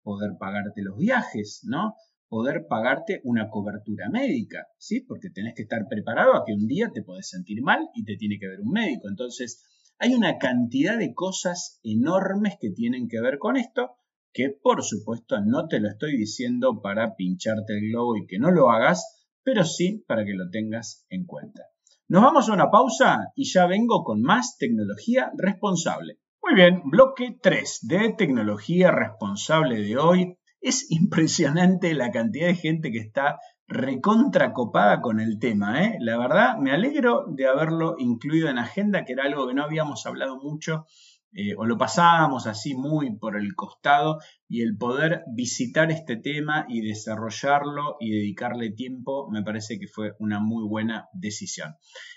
poder 0.04 0.32
pagarte 0.40 0.82
los 0.82 0.98
viajes, 0.98 1.62
¿no? 1.64 1.96
Poder 2.28 2.66
pagarte 2.68 3.22
una 3.24 3.50
cobertura 3.50 4.10
médica, 4.10 4.68
¿sí? 4.78 5.02
Porque 5.02 5.30
tenés 5.30 5.54
que 5.56 5.64
estar 5.64 5.88
preparado 5.90 6.36
a 6.36 6.46
que 6.46 6.54
un 6.54 6.66
día 6.66 6.90
te 6.94 7.04
podés 7.04 7.30
sentir 7.30 7.62
mal 7.62 7.90
y 7.94 8.06
te 8.06 8.16
tiene 8.16 8.40
que 8.40 8.48
ver 8.48 8.62
un 8.62 8.72
médico. 8.72 9.10
Entonces, 9.10 9.64
hay 10.02 10.16
una 10.16 10.40
cantidad 10.40 10.98
de 10.98 11.14
cosas 11.14 11.80
enormes 11.84 12.56
que 12.60 12.72
tienen 12.72 13.08
que 13.08 13.22
ver 13.22 13.38
con 13.38 13.56
esto, 13.56 13.98
que 14.34 14.50
por 14.50 14.84
supuesto 14.84 15.40
no 15.46 15.68
te 15.68 15.80
lo 15.80 15.90
estoy 15.90 16.18
diciendo 16.18 16.82
para 16.82 17.16
pincharte 17.16 17.74
el 17.74 17.92
globo 17.92 18.18
y 18.18 18.26
que 18.26 18.40
no 18.40 18.50
lo 18.50 18.72
hagas, 18.72 19.28
pero 19.44 19.64
sí 19.64 20.04
para 20.08 20.26
que 20.26 20.34
lo 20.34 20.50
tengas 20.50 21.06
en 21.12 21.28
cuenta. 21.28 21.68
Nos 22.08 22.24
vamos 22.24 22.50
a 22.50 22.54
una 22.54 22.72
pausa 22.72 23.32
y 23.36 23.44
ya 23.46 23.68
vengo 23.68 24.04
con 24.04 24.24
más 24.24 24.58
tecnología 24.58 25.32
responsable. 25.38 26.18
Muy 26.42 26.56
bien, 26.56 26.82
bloque 26.86 27.38
3 27.40 27.80
de 27.84 28.16
tecnología 28.18 28.90
responsable 28.90 29.84
de 29.84 29.98
hoy. 30.00 30.36
Es 30.62 30.90
impresionante 30.90 31.94
la 31.94 32.10
cantidad 32.10 32.48
de 32.48 32.56
gente 32.56 32.92
que 32.92 32.98
está 32.98 33.38
recontracopada 33.72 35.02
con 35.02 35.20
el 35.20 35.40
tema. 35.40 35.84
¿eh? 35.84 35.98
La 36.00 36.18
verdad, 36.18 36.58
me 36.58 36.72
alegro 36.72 37.26
de 37.28 37.48
haberlo 37.48 37.96
incluido 37.98 38.50
en 38.50 38.58
agenda, 38.58 39.06
que 39.06 39.14
era 39.14 39.24
algo 39.24 39.48
que 39.48 39.54
no 39.54 39.64
habíamos 39.64 40.06
hablado 40.06 40.38
mucho 40.38 40.86
eh, 41.34 41.56
o 41.58 41.66
lo 41.66 41.78
pasábamos 41.78 42.46
así 42.46 42.76
muy 42.76 43.18
por 43.18 43.38
el 43.38 43.56
costado 43.56 44.20
y 44.50 44.64
el 44.64 44.78
poder 44.78 45.24
visitar 45.34 45.90
este 45.90 46.18
tema 46.18 46.66
y 46.68 46.82
desarrollarlo 46.82 47.96
y 48.02 48.12
dedicarle 48.12 48.72
tiempo 48.72 49.30
me 49.32 49.42
parece 49.42 49.80
que 49.80 49.88
fue 49.88 50.12
una 50.20 50.42
muy 50.42 50.68
buena 50.68 51.08
decisión. 51.14 51.76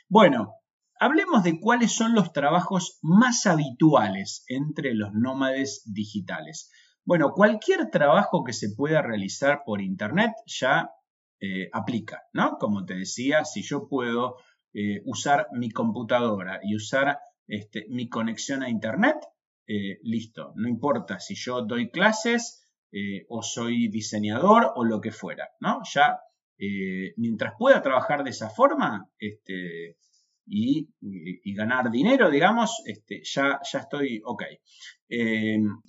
Bueno, 0.08 0.54
hablemos 0.98 1.44
de 1.44 1.60
cuáles 1.60 1.94
son 1.94 2.14
los 2.14 2.32
trabajos 2.32 2.98
más 3.02 3.46
habituales 3.46 4.44
entre 4.48 4.94
los 4.94 5.10
nómades 5.12 5.84
digitales. 5.86 6.72
Bueno, 7.04 7.30
cualquier 7.30 7.90
trabajo 7.90 8.42
que 8.42 8.52
se 8.52 8.74
pueda 8.74 9.00
realizar 9.00 9.60
por 9.64 9.80
Internet 9.80 10.32
ya 10.46 10.90
eh, 11.40 11.68
aplica, 11.72 12.22
¿no? 12.32 12.58
Como 12.58 12.84
te 12.84 12.94
decía, 12.94 13.44
si 13.44 13.62
yo 13.62 13.88
puedo 13.88 14.36
eh, 14.72 15.02
usar 15.04 15.48
mi 15.52 15.68
computadora 15.68 16.60
y 16.62 16.76
usar 16.76 17.18
este, 17.48 17.86
mi 17.90 18.08
conexión 18.08 18.62
a 18.62 18.70
Internet, 18.70 19.16
eh, 19.66 19.98
listo, 20.02 20.52
no 20.54 20.68
importa 20.68 21.18
si 21.18 21.34
yo 21.34 21.62
doy 21.62 21.90
clases 21.90 22.60
o 23.28 23.42
soy 23.42 23.88
diseñador 23.88 24.70
o 24.76 24.84
lo 24.84 25.00
que 25.00 25.10
fuera, 25.10 25.48
¿no? 25.58 25.80
Ya, 25.92 26.20
mientras 27.16 27.54
pueda 27.58 27.82
trabajar 27.82 28.22
de 28.22 28.30
esa 28.30 28.50
forma 28.50 29.10
este, 29.18 29.96
y, 30.46 30.88
ganar 31.56 31.90
dinero, 31.90 32.30
digamos, 32.30 32.82
este, 32.86 33.22
ya, 33.24 33.58
ya 33.68 33.80
estoy 33.80 34.22
ok. 34.24 34.44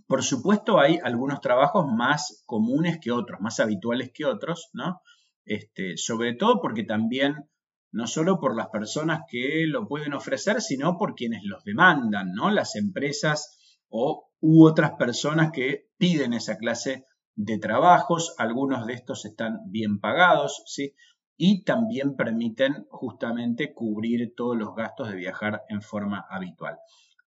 por 0.08 0.24
supuesto, 0.24 0.80
hay 0.80 0.98
algunos 1.04 1.42
trabajos 1.42 1.86
más 1.96 2.42
comunes 2.48 2.98
que 3.00 3.12
otros, 3.12 3.40
más 3.40 3.60
habituales 3.60 4.10
que 4.12 4.26
otros, 4.26 4.72
¿no? 4.74 5.04
Este, 5.46 5.96
sobre 5.98 6.34
todo 6.34 6.60
porque 6.60 6.84
también 6.84 7.50
no 7.92 8.08
solo 8.08 8.40
por 8.40 8.58
las 8.58 8.68
personas 8.68 9.22
que 9.30 9.66
lo 9.68 9.88
pueden 9.88 10.14
ofrecer, 10.14 10.62
sino 10.62 10.98
por 10.98 11.16
quienes 11.16 11.44
los 11.44 11.64
demandan, 11.64 12.34
¿no? 12.34 12.50
Las 12.52 12.76
empresas 12.76 13.58
o 13.88 14.32
u 14.42 14.66
otras 14.66 14.92
personas 15.00 15.52
que 15.52 15.88
piden 15.98 16.34
esa 16.34 16.58
clase 16.58 17.06
de 17.36 17.58
trabajos, 17.58 18.36
algunos 18.38 18.86
de 18.86 18.94
estos 18.94 19.26
están 19.26 19.60
bien 19.68 20.00
pagados, 20.00 20.64
¿sí? 20.66 20.94
Y 21.38 21.64
también 21.64 22.16
permiten 22.16 22.86
justamente 22.90 23.74
cubrir 23.74 24.34
todos 24.36 24.58
los 24.58 24.76
gastos 24.76 25.10
de 25.10 25.16
viajar 25.16 25.64
en 25.70 25.82
forma 25.82 26.26
habitual. 26.30 26.78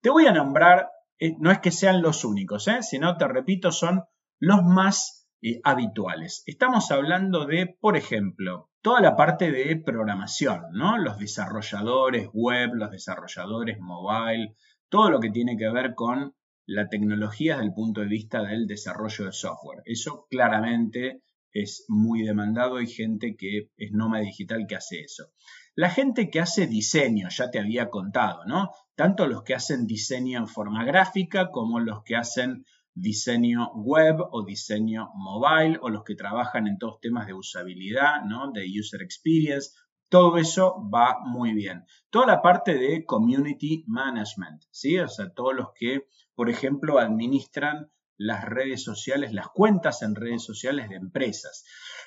Te 0.01 0.11
voy 0.11 0.27
a 0.27 0.33
nombrar, 0.33 0.91
eh, 1.19 1.35
no 1.39 1.51
es 1.51 1.61
que 1.61 1.71
sean 1.71 2.03
los 2.03 2.25
únicos, 2.25 2.69
¿eh? 2.69 2.83
sino, 2.83 3.17
te 3.17 3.27
repito, 3.27 3.73
son 3.73 4.05
los 4.39 4.63
más 4.65 5.18
habituales. 5.65 6.43
Estamos 6.47 6.91
hablando 6.91 7.47
de, 7.47 7.67
por 7.81 7.97
ejemplo, 7.97 8.71
toda 8.83 9.01
la 9.01 9.17
parte 9.17 9.51
de 9.53 9.77
programación, 9.77 10.67
¿no? 10.73 10.99
Los 10.99 11.19
desarrolladores 11.19 12.29
web, 12.33 12.75
los 12.75 12.91
desarrolladores 12.91 13.79
mobile, 13.81 14.55
todo 14.89 15.11
lo 15.11 15.21
que 15.21 15.31
tiene 15.31 15.57
que 15.57 15.71
ver 15.71 15.95
con 15.95 16.35
la 16.67 16.89
tecnología 16.89 17.55
desde 17.55 17.67
el 17.67 17.75
punto 17.75 18.01
de 18.01 18.09
vista 18.09 18.43
del 18.43 18.67
desarrollo 18.67 19.25
de 19.27 19.33
software. 19.33 19.83
Eso 19.85 20.27
claramente 20.29 21.23
es 21.53 21.85
muy 21.89 22.23
demandado. 22.23 22.77
Hay 22.77 22.87
gente 22.87 23.37
que 23.37 23.71
es 23.77 23.93
nómada 23.93 24.23
digital 24.25 24.67
que 24.67 24.77
hace 24.77 25.01
eso. 25.01 25.33
La 25.75 25.91
gente 25.91 26.29
que 26.29 26.41
hace 26.41 26.67
diseño, 26.67 27.29
ya 27.31 27.51
te 27.51 27.59
había 27.59 27.89
contado, 27.89 28.45
¿no? 28.45 28.73
Tanto 28.97 29.27
los 29.27 29.45
que 29.45 29.55
hacen 29.55 29.87
diseño 29.87 30.39
en 30.39 30.49
forma 30.49 30.85
gráfica 30.85 31.51
como 31.51 31.81
los 31.81 32.03
que 32.03 32.17
hacen 32.17 32.65
diseño 33.01 33.73
web 33.75 34.17
o 34.31 34.45
diseño 34.45 35.11
mobile 35.15 35.79
o 35.83 35.89
los 35.89 36.05
que 36.05 36.15
trabajan 36.15 36.67
en 36.67 36.79
todos 36.79 37.01
temas 37.01 37.27
de 37.27 37.35
usabilidad, 37.35 38.23
¿no? 38.25 38.51
de 38.53 38.67
user 38.79 39.03
experience. 39.03 39.71
Todo 40.09 40.39
eso 40.39 40.89
va 40.93 41.19
muy 41.25 41.53
bien. 41.53 41.85
Toda 42.11 42.27
la 42.27 42.43
parte 42.43 42.75
de 42.75 43.05
community 43.05 43.85
management, 43.87 44.63
¿sí? 44.71 44.99
O 44.99 45.09
sea, 45.09 45.31
todos 45.35 45.55
los 45.55 45.69
que, 45.75 46.07
por 46.35 46.49
ejemplo, 46.49 46.99
administran 46.99 47.91
las 48.17 48.45
redes 48.45 48.83
sociales, 48.83 49.33
las 49.33 49.49
cuentas 49.49 50.03
en 50.03 50.15
redes 50.15 50.43
sociales 50.43 50.89
de 50.89 50.97
empresas. 50.97 51.65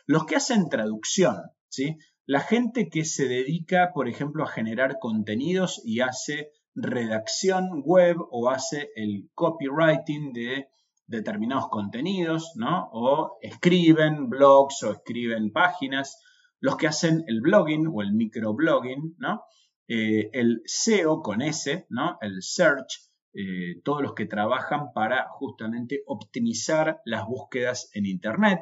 Los 0.07 0.25
que 0.25 0.35
hacen 0.35 0.67
traducción, 0.67 1.37
¿sí? 1.69 1.97
La 2.25 2.39
gente 2.39 2.89
que 2.89 3.05
se 3.05 3.27
dedica, 3.27 3.91
por 3.93 4.07
ejemplo, 4.07 4.43
a 4.43 4.47
generar 4.47 4.97
contenidos 4.99 5.79
y 5.85 6.01
hace 6.01 6.51
redacción 6.73 7.81
web 7.83 8.17
o 8.31 8.49
hace 8.49 8.89
el 8.95 9.29
copywriting 9.33 10.33
de 10.33 10.69
determinados 11.11 11.67
contenidos, 11.69 12.53
¿no? 12.55 12.89
O 12.93 13.37
escriben 13.41 14.29
blogs 14.29 14.81
o 14.83 14.91
escriben 14.91 15.51
páginas, 15.51 16.23
los 16.59 16.77
que 16.77 16.87
hacen 16.87 17.23
el 17.27 17.41
blogging 17.41 17.87
o 17.87 18.01
el 18.01 18.13
microblogging, 18.13 19.15
¿no? 19.19 19.43
Eh, 19.87 20.29
el 20.33 20.61
SEO 20.65 21.21
con 21.21 21.41
S, 21.41 21.85
¿no? 21.89 22.17
El 22.21 22.41
search, 22.41 23.11
eh, 23.33 23.81
todos 23.83 24.01
los 24.01 24.13
que 24.13 24.25
trabajan 24.25 24.93
para 24.93 25.27
justamente 25.29 26.01
optimizar 26.07 27.01
las 27.05 27.25
búsquedas 27.27 27.89
en 27.93 28.05
Internet. 28.05 28.61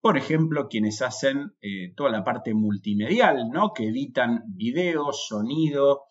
Por 0.00 0.18
ejemplo, 0.18 0.68
quienes 0.68 1.00
hacen 1.00 1.54
eh, 1.62 1.94
toda 1.96 2.10
la 2.10 2.22
parte 2.22 2.52
multimedial, 2.54 3.48
¿no? 3.50 3.72
Que 3.72 3.88
editan 3.88 4.44
video, 4.46 5.12
sonido, 5.12 6.02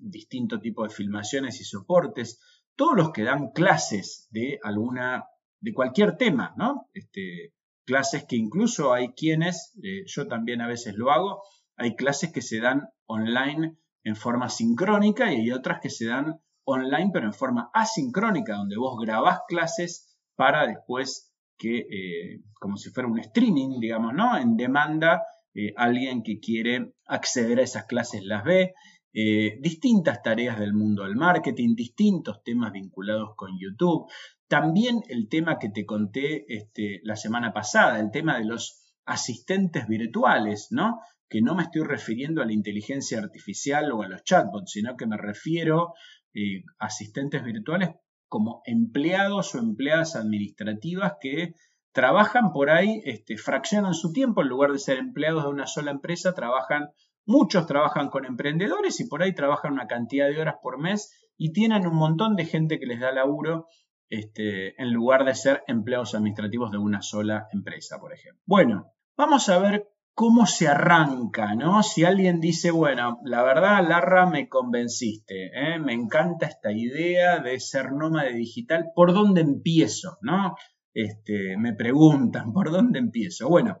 distintos 0.00 0.60
tipos 0.60 0.88
de 0.88 0.94
filmaciones 0.94 1.60
y 1.60 1.64
soportes 1.64 2.40
todos 2.76 2.96
los 2.96 3.12
que 3.12 3.24
dan 3.24 3.50
clases 3.50 4.28
de 4.30 4.58
alguna, 4.62 5.24
de 5.60 5.72
cualquier 5.72 6.16
tema, 6.16 6.54
¿no? 6.56 6.88
Este, 6.94 7.54
clases 7.84 8.24
que 8.24 8.36
incluso 8.36 8.92
hay 8.92 9.12
quienes, 9.12 9.78
eh, 9.82 10.04
yo 10.06 10.28
también 10.28 10.60
a 10.60 10.68
veces 10.68 10.94
lo 10.94 11.10
hago, 11.10 11.42
hay 11.76 11.96
clases 11.96 12.32
que 12.32 12.42
se 12.42 12.60
dan 12.60 12.88
online 13.06 13.76
en 14.04 14.16
forma 14.16 14.48
sincrónica 14.48 15.32
y 15.32 15.36
hay 15.36 15.52
otras 15.52 15.80
que 15.80 15.90
se 15.90 16.06
dan 16.06 16.40
online 16.64 17.10
pero 17.12 17.26
en 17.26 17.32
forma 17.32 17.70
asincrónica, 17.74 18.54
donde 18.54 18.76
vos 18.76 18.98
grabás 19.00 19.40
clases 19.48 20.16
para 20.36 20.66
después 20.66 21.32
que, 21.58 21.78
eh, 21.78 22.42
como 22.60 22.76
si 22.76 22.90
fuera 22.90 23.08
un 23.08 23.18
streaming, 23.18 23.80
digamos, 23.80 24.14
¿no? 24.14 24.36
En 24.36 24.56
demanda, 24.56 25.22
eh, 25.54 25.72
alguien 25.76 26.22
que 26.22 26.40
quiere 26.40 26.94
acceder 27.06 27.58
a 27.58 27.62
esas 27.62 27.84
clases 27.84 28.22
las 28.24 28.42
ve 28.44 28.74
eh, 29.14 29.58
distintas 29.60 30.22
tareas 30.22 30.58
del 30.58 30.72
mundo 30.72 31.04
del 31.04 31.16
marketing, 31.16 31.74
distintos 31.74 32.42
temas 32.42 32.72
vinculados 32.72 33.34
con 33.36 33.58
YouTube. 33.58 34.10
También 34.48 35.02
el 35.08 35.28
tema 35.28 35.58
que 35.58 35.68
te 35.68 35.84
conté 35.84 36.44
este, 36.48 37.00
la 37.04 37.16
semana 37.16 37.52
pasada, 37.52 38.00
el 38.00 38.10
tema 38.10 38.38
de 38.38 38.44
los 38.44 38.82
asistentes 39.04 39.86
virtuales, 39.86 40.68
¿no? 40.70 41.00
Que 41.28 41.42
no 41.42 41.54
me 41.54 41.64
estoy 41.64 41.82
refiriendo 41.82 42.42
a 42.42 42.46
la 42.46 42.52
inteligencia 42.52 43.18
artificial 43.18 43.90
o 43.92 44.02
a 44.02 44.08
los 44.08 44.22
chatbots, 44.24 44.72
sino 44.72 44.96
que 44.96 45.06
me 45.06 45.16
refiero 45.16 45.94
eh, 46.34 46.64
a 46.78 46.86
asistentes 46.86 47.42
virtuales 47.44 47.90
como 48.28 48.62
empleados 48.64 49.54
o 49.54 49.58
empleadas 49.58 50.16
administrativas 50.16 51.14
que 51.20 51.54
trabajan 51.92 52.52
por 52.52 52.70
ahí, 52.70 53.02
este, 53.04 53.36
fraccionan 53.36 53.92
su 53.92 54.12
tiempo, 54.12 54.40
en 54.40 54.48
lugar 54.48 54.72
de 54.72 54.78
ser 54.78 54.96
empleados 54.96 55.44
de 55.44 55.50
una 55.50 55.66
sola 55.66 55.90
empresa, 55.90 56.32
trabajan 56.32 56.88
Muchos 57.26 57.66
trabajan 57.66 58.08
con 58.08 58.24
emprendedores 58.24 58.98
y 59.00 59.08
por 59.08 59.22
ahí 59.22 59.34
trabajan 59.34 59.72
una 59.72 59.86
cantidad 59.86 60.28
de 60.28 60.40
horas 60.40 60.56
por 60.62 60.78
mes 60.78 61.30
y 61.36 61.52
tienen 61.52 61.86
un 61.86 61.96
montón 61.96 62.36
de 62.36 62.44
gente 62.44 62.78
que 62.78 62.86
les 62.86 63.00
da 63.00 63.12
laburo 63.12 63.66
este, 64.08 64.80
en 64.80 64.92
lugar 64.92 65.24
de 65.24 65.34
ser 65.34 65.62
empleados 65.66 66.14
administrativos 66.14 66.70
de 66.70 66.78
una 66.78 67.00
sola 67.00 67.48
empresa, 67.52 67.98
por 67.98 68.12
ejemplo. 68.12 68.42
Bueno, 68.44 68.92
vamos 69.16 69.48
a 69.48 69.58
ver 69.58 69.88
cómo 70.14 70.46
se 70.46 70.68
arranca, 70.68 71.54
¿no? 71.54 71.82
Si 71.82 72.04
alguien 72.04 72.40
dice, 72.40 72.70
bueno, 72.70 73.18
la 73.24 73.42
verdad, 73.42 73.86
Larra, 73.86 74.26
me 74.26 74.48
convenciste, 74.48 75.46
¿eh? 75.46 75.78
me 75.78 75.94
encanta 75.94 76.46
esta 76.46 76.72
idea 76.72 77.38
de 77.40 77.58
ser 77.60 77.92
nómade 77.92 78.34
digital, 78.34 78.90
¿por 78.94 79.14
dónde 79.14 79.40
empiezo, 79.40 80.18
no? 80.20 80.56
Este, 80.92 81.56
me 81.56 81.72
preguntan, 81.72 82.52
¿por 82.52 82.70
dónde 82.70 82.98
empiezo? 82.98 83.48
Bueno, 83.48 83.78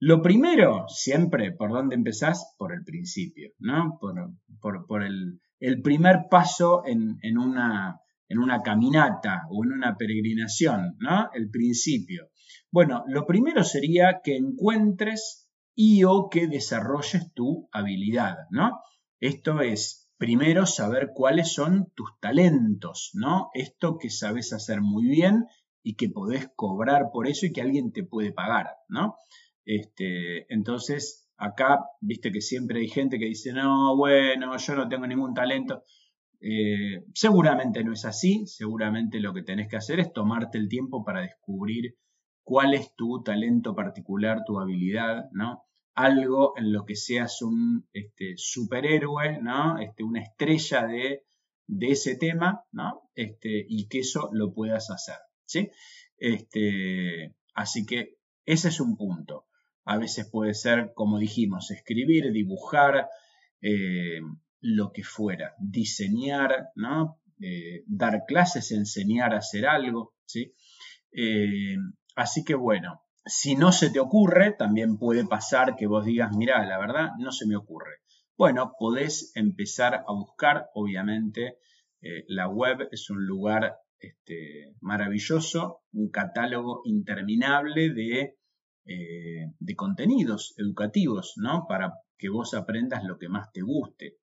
lo 0.00 0.22
primero, 0.22 0.86
siempre, 0.88 1.52
¿por 1.52 1.72
dónde 1.72 1.96
empezás? 1.96 2.54
Por 2.56 2.72
el 2.72 2.84
principio, 2.84 3.50
¿no? 3.58 3.98
Por, 4.00 5.02
el, 5.02 5.82
primer 5.82 6.26
paso 6.30 6.82
en, 6.86 7.38
una, 7.38 8.00
en 8.28 8.38
una 8.38 8.62
caminata 8.62 9.42
o 9.50 9.64
en 9.64 9.72
una 9.72 9.96
peregrinación, 9.96 10.96
¿no? 11.00 11.30
El 11.34 11.50
principio. 11.50 12.30
Bueno, 12.70 13.04
lo 13.08 13.26
primero 13.26 13.64
sería 13.64 14.20
que 14.22 14.36
encuentres 14.36 15.48
y 15.74 16.04
o 16.04 16.28
que 16.30 16.46
desarrolles 16.46 17.32
tu 17.34 17.68
habilidad, 17.72 18.36
¿no? 18.50 18.80
Esto 19.20 19.60
es, 19.62 20.10
primero, 20.16 20.66
saber 20.66 21.10
cuáles 21.12 21.52
son 21.52 21.90
tus 21.96 22.10
talentos, 22.20 23.10
¿no? 23.14 23.50
Esto 23.52 23.98
que 23.98 24.10
sabes 24.10 24.52
hacer 24.52 24.80
muy 24.80 25.06
bien 25.06 25.46
y 25.82 25.94
que 25.94 26.08
podés 26.08 26.48
cobrar 26.54 27.06
por 27.12 27.26
eso 27.26 27.46
y 27.46 27.52
que 27.52 27.62
alguien 27.62 27.92
te 27.92 28.04
puede 28.04 28.32
pagar, 28.32 28.68
¿no? 28.88 29.16
Este, 29.70 30.50
entonces, 30.50 31.28
acá, 31.36 31.84
viste 32.00 32.32
que 32.32 32.40
siempre 32.40 32.80
hay 32.80 32.88
gente 32.88 33.18
que 33.18 33.26
dice, 33.26 33.52
no, 33.52 33.94
bueno, 33.94 34.56
yo 34.56 34.74
no 34.74 34.88
tengo 34.88 35.06
ningún 35.06 35.34
talento. 35.34 35.82
Eh, 36.40 37.04
seguramente 37.12 37.84
no 37.84 37.92
es 37.92 38.06
así, 38.06 38.46
seguramente 38.46 39.20
lo 39.20 39.34
que 39.34 39.42
tenés 39.42 39.68
que 39.68 39.76
hacer 39.76 40.00
es 40.00 40.10
tomarte 40.14 40.56
el 40.56 40.70
tiempo 40.70 41.04
para 41.04 41.20
descubrir 41.20 41.98
cuál 42.42 42.72
es 42.72 42.94
tu 42.96 43.22
talento 43.22 43.74
particular, 43.74 44.42
tu 44.46 44.58
habilidad, 44.58 45.26
¿no? 45.32 45.64
Algo 45.94 46.54
en 46.56 46.72
lo 46.72 46.86
que 46.86 46.96
seas 46.96 47.42
un 47.42 47.86
este, 47.92 48.34
superhéroe, 48.36 49.42
¿no? 49.42 49.78
Este, 49.78 50.02
una 50.02 50.22
estrella 50.22 50.86
de 50.86 51.24
de 51.66 51.90
ese 51.90 52.16
tema, 52.16 52.64
¿no? 52.72 53.10
Este, 53.14 53.66
y 53.68 53.86
que 53.88 53.98
eso 53.98 54.30
lo 54.32 54.54
puedas 54.54 54.90
hacer, 54.90 55.18
¿sí? 55.44 55.70
Así 57.54 57.84
que 57.84 58.16
ese 58.46 58.68
es 58.68 58.80
un 58.80 58.96
punto. 58.96 59.47
A 59.90 59.96
veces 59.96 60.28
puede 60.30 60.52
ser, 60.52 60.92
como 60.94 61.18
dijimos, 61.18 61.70
escribir, 61.70 62.30
dibujar, 62.30 63.08
eh, 63.62 64.20
lo 64.60 64.92
que 64.92 65.02
fuera, 65.02 65.54
diseñar. 65.58 66.68
Eh, 67.40 67.84
dar 67.86 68.24
clases, 68.26 68.70
enseñar 68.70 69.32
a 69.32 69.38
hacer 69.38 69.66
algo, 69.66 70.12
¿sí? 70.26 70.52
Eh, 71.10 71.76
así 72.16 72.44
que 72.44 72.54
bueno, 72.54 73.00
si 73.24 73.56
no 73.56 73.72
se 73.72 73.88
te 73.88 73.98
ocurre, 73.98 74.52
también 74.52 74.98
puede 74.98 75.24
pasar 75.26 75.74
que 75.74 75.86
vos 75.86 76.04
digas, 76.04 76.36
mira, 76.36 76.66
la 76.66 76.78
verdad 76.78 77.12
no 77.18 77.32
se 77.32 77.46
me 77.46 77.56
ocurre. 77.56 78.02
Bueno, 78.36 78.74
podés 78.78 79.32
empezar 79.36 80.04
a 80.06 80.12
buscar, 80.12 80.68
obviamente, 80.74 81.56
la 82.26 82.46
web 82.46 82.88
es 82.92 83.08
un 83.08 83.24
lugar 83.24 83.78
este, 83.98 84.74
maravilloso, 84.82 85.80
un 85.92 86.10
catálogo 86.10 86.82
interminable 86.84 87.88
de, 87.88 88.38
de 88.88 89.76
contenidos 89.76 90.54
educativos, 90.56 91.34
¿no? 91.36 91.66
Para 91.68 91.94
que 92.16 92.30
vos 92.30 92.54
aprendas 92.54 93.04
lo 93.04 93.18
que 93.18 93.28
más 93.28 93.52
te 93.52 93.60
guste. 93.60 94.16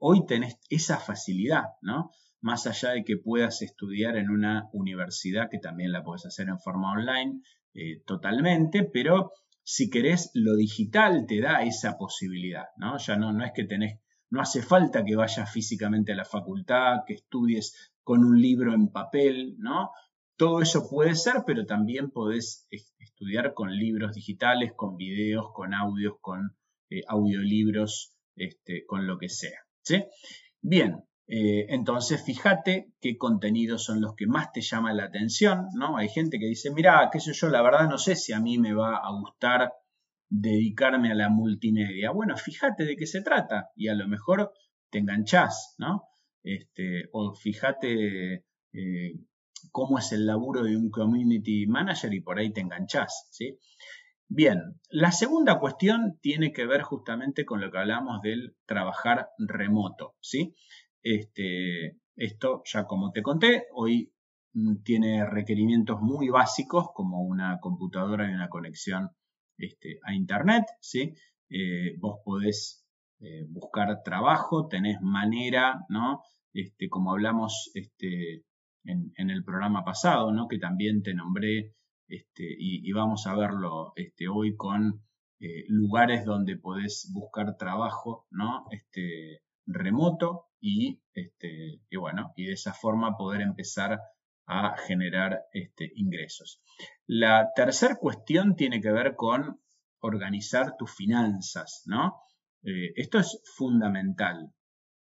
hoy 0.00 0.26
tenés 0.26 0.58
esa 0.68 0.98
facilidad, 0.98 1.64
¿no? 1.82 2.10
más 2.46 2.66
allá 2.66 2.90
de 2.90 3.04
que 3.04 3.16
puedas 3.16 3.62
estudiar 3.62 4.16
en 4.16 4.30
una 4.30 4.68
universidad, 4.72 5.48
que 5.50 5.58
también 5.58 5.90
la 5.90 6.04
puedes 6.04 6.26
hacer 6.26 6.48
en 6.48 6.60
forma 6.60 6.92
online 6.92 7.40
eh, 7.74 8.02
totalmente, 8.06 8.84
pero 8.84 9.32
si 9.64 9.90
querés, 9.90 10.30
lo 10.32 10.54
digital 10.54 11.26
te 11.26 11.40
da 11.40 11.62
esa 11.62 11.98
posibilidad, 11.98 12.66
¿no? 12.76 12.98
Ya 12.98 13.16
no, 13.16 13.32
no 13.32 13.44
es 13.44 13.50
que 13.52 13.64
tenés, 13.64 14.00
no 14.30 14.40
hace 14.40 14.62
falta 14.62 15.04
que 15.04 15.16
vayas 15.16 15.50
físicamente 15.52 16.12
a 16.12 16.16
la 16.16 16.24
facultad, 16.24 16.98
que 17.04 17.14
estudies 17.14 17.92
con 18.04 18.24
un 18.24 18.40
libro 18.40 18.74
en 18.74 18.92
papel, 18.92 19.56
¿no? 19.58 19.90
Todo 20.36 20.62
eso 20.62 20.88
puede 20.88 21.16
ser, 21.16 21.42
pero 21.44 21.66
también 21.66 22.10
podés 22.10 22.68
estudiar 23.16 23.54
con 23.54 23.74
libros 23.74 24.12
digitales, 24.14 24.72
con 24.76 24.96
videos, 24.96 25.46
con 25.54 25.72
audios, 25.72 26.16
con 26.20 26.54
eh, 26.90 27.00
audiolibros, 27.08 28.14
este, 28.36 28.84
con 28.84 29.06
lo 29.06 29.16
que 29.16 29.30
sea. 29.30 29.58
¿sí? 29.82 30.04
Bien, 30.60 31.02
eh, 31.26 31.64
entonces, 31.70 32.22
fíjate 32.22 32.92
qué 33.00 33.16
contenidos 33.16 33.84
son 33.84 34.02
los 34.02 34.14
que 34.14 34.26
más 34.26 34.52
te 34.52 34.60
llaman 34.60 34.98
la 34.98 35.04
atención, 35.04 35.66
¿no? 35.74 35.96
Hay 35.96 36.10
gente 36.10 36.38
que 36.38 36.46
dice, 36.46 36.70
mira, 36.70 37.08
qué 37.10 37.18
sé 37.18 37.32
yo, 37.32 37.48
la 37.48 37.62
verdad 37.62 37.88
no 37.88 37.96
sé 37.96 38.16
si 38.16 38.34
a 38.34 38.40
mí 38.40 38.58
me 38.58 38.74
va 38.74 38.98
a 38.98 39.10
gustar 39.18 39.72
dedicarme 40.28 41.10
a 41.10 41.14
la 41.14 41.30
multimedia. 41.30 42.10
Bueno, 42.10 42.36
fíjate 42.36 42.84
de 42.84 42.96
qué 42.96 43.06
se 43.06 43.22
trata 43.22 43.70
y 43.74 43.88
a 43.88 43.94
lo 43.94 44.06
mejor 44.08 44.52
te 44.90 44.98
enganchás, 44.98 45.74
¿no? 45.78 46.02
Este, 46.42 47.08
o 47.12 47.34
fíjate 47.34 48.44
eh, 48.72 49.14
cómo 49.72 49.98
es 49.98 50.12
el 50.12 50.26
laburo 50.26 50.62
de 50.62 50.76
un 50.76 50.90
community 50.90 51.66
manager 51.66 52.12
y 52.14 52.20
por 52.20 52.38
ahí 52.38 52.52
te 52.52 52.60
enganchás, 52.60 53.28
¿sí? 53.30 53.58
Bien, 54.28 54.80
la 54.90 55.12
segunda 55.12 55.60
cuestión 55.60 56.18
tiene 56.20 56.52
que 56.52 56.66
ver 56.66 56.82
justamente 56.82 57.44
con 57.44 57.60
lo 57.60 57.70
que 57.70 57.78
hablamos 57.78 58.20
del 58.22 58.56
trabajar 58.66 59.28
remoto, 59.38 60.16
¿sí? 60.20 60.54
Este, 61.02 61.98
esto 62.16 62.62
ya 62.64 62.84
como 62.86 63.12
te 63.12 63.22
conté, 63.22 63.66
hoy 63.72 64.12
mm, 64.54 64.82
tiene 64.82 65.24
requerimientos 65.24 66.00
muy 66.00 66.28
básicos 66.28 66.88
como 66.92 67.22
una 67.22 67.58
computadora 67.60 68.28
y 68.28 68.34
una 68.34 68.48
conexión 68.48 69.10
este, 69.58 70.00
a 70.02 70.12
internet, 70.14 70.64
¿sí? 70.80 71.14
Eh, 71.48 71.96
vos 71.98 72.18
podés 72.24 72.84
eh, 73.20 73.44
buscar 73.48 74.02
trabajo, 74.02 74.66
tenés 74.66 75.00
manera, 75.00 75.84
¿no? 75.88 76.22
Este, 76.52 76.88
como 76.88 77.12
hablamos 77.12 77.70
este, 77.74 78.42
en, 78.86 79.30
el 79.30 79.44
programa 79.44 79.84
pasado, 79.84 80.32
¿no? 80.32 80.48
Que 80.48 80.58
también 80.58 81.02
te 81.02 81.14
nombré 81.14 81.74
este, 82.08 82.44
y, 82.58 82.92
vamos 82.92 83.26
a 83.26 83.34
verlo 83.34 83.92
este, 83.96 84.28
hoy 84.28 84.56
con 84.56 85.02
eh, 85.40 85.64
lugares 85.68 86.24
donde 86.24 86.56
podés 86.56 87.10
buscar 87.12 87.56
trabajo, 87.56 88.26
¿no? 88.30 88.66
Este, 88.70 89.42
remoto 89.66 90.46
y, 90.60 91.00
bueno, 91.98 92.32
y 92.36 92.46
de 92.46 92.52
esa 92.52 92.72
forma 92.72 93.16
poder 93.16 93.42
empezar 93.42 93.98
a 94.46 94.76
generar 94.78 95.42
ingresos. 95.96 96.62
La 97.06 97.50
tercera 97.54 97.96
cuestión 97.96 98.54
tiene 98.54 98.80
que 98.80 98.92
ver 98.92 99.16
con 99.16 99.60
organizar 100.00 100.76
tus 100.76 100.94
finanzas, 100.94 101.82
¿no? 101.86 102.20
Eh, 102.62 102.92
esto 102.96 103.18
es 103.18 103.40
fundamental 103.56 104.52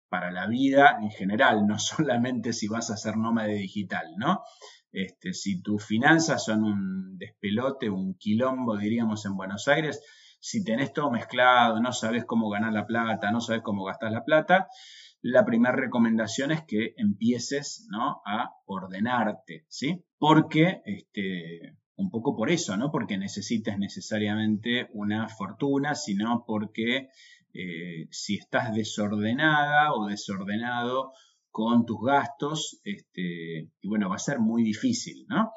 para 0.09 0.31
la 0.31 0.47
vida 0.47 0.97
en 1.01 1.09
general, 1.09 1.65
no 1.67 1.79
solamente 1.79 2.53
si 2.53 2.67
vas 2.67 2.91
a 2.91 2.97
ser 2.97 3.17
nómade 3.17 3.55
digital, 3.55 4.07
¿no? 4.17 4.41
Este, 4.91 5.33
si 5.33 5.61
tus 5.61 5.85
finanzas 5.85 6.45
son 6.45 6.63
un 6.63 7.17
despelote, 7.17 7.89
un 7.89 8.15
quilombo, 8.15 8.77
diríamos 8.77 9.25
en 9.25 9.35
Buenos 9.35 9.67
Aires, 9.67 10.01
si 10.39 10.63
tenés 10.63 10.93
todo 10.93 11.11
mezclado, 11.11 11.81
no 11.81 11.91
sabes 11.91 12.23
cómo 12.23 12.49
ganar 12.49 12.71
la 12.71 12.85
plata, 12.85 13.31
no 13.31 13.41
sabes 13.41 13.61
cómo 13.61 13.83
gastar 13.83 14.11
la 14.11 14.23
plata, 14.23 14.67
la 15.21 15.43
primera 15.43 15.75
recomendación 15.75 16.51
es 16.51 16.61
que 16.67 16.93
empieces 16.97 17.87
¿no? 17.89 18.21
a 18.25 18.51
ordenarte, 18.65 19.65
¿sí? 19.69 20.05
Porque, 20.19 20.83
este, 20.85 21.75
un 21.95 22.11
poco 22.11 22.35
por 22.35 22.51
eso, 22.51 22.77
no 22.77 22.91
porque 22.91 23.17
necesites 23.17 23.77
necesariamente 23.79 24.87
una 24.93 25.27
fortuna, 25.27 25.95
sino 25.95 26.43
porque 26.45 27.09
eh, 27.55 28.07
si 28.11 28.35
estás 28.35 28.73
desordenada 28.73 29.93
o 29.93 30.07
desordenado 30.07 31.13
con 31.49 31.85
tus 31.85 32.01
gastos, 32.05 32.81
este, 32.83 33.69
y 33.79 33.87
bueno, 33.87 34.09
va 34.09 34.15
a 34.15 34.19
ser 34.19 34.39
muy 34.39 34.61
difícil, 34.61 35.25
¿no? 35.29 35.51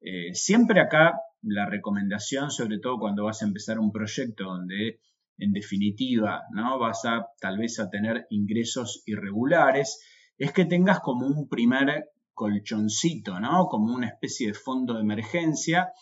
Eh, 0.00 0.34
siempre 0.34 0.80
acá 0.80 1.14
la 1.42 1.66
recomendación, 1.66 2.50
sobre 2.50 2.80
todo 2.80 2.98
cuando 2.98 3.24
vas 3.24 3.40
a 3.42 3.46
empezar 3.46 3.78
un 3.78 3.92
proyecto 3.92 4.44
donde 4.44 4.98
en 5.38 5.52
definitiva 5.52 6.42
no 6.52 6.78
vas 6.80 7.04
a 7.04 7.26
tal 7.40 7.58
vez 7.58 7.78
a 7.78 7.88
tener 7.88 8.26
ingresos 8.30 9.04
irregulares, 9.06 10.04
es 10.36 10.52
que 10.52 10.64
tengas 10.64 11.00
como 11.00 11.26
un 11.26 11.48
primer 11.48 12.06
colchoncito, 12.32 13.38
¿no? 13.38 13.66
Como 13.66 13.94
una 13.94 14.08
especie 14.08 14.48
de 14.48 14.54
fondo 14.54 14.94
de 14.94 15.02
emergencia. 15.02 15.92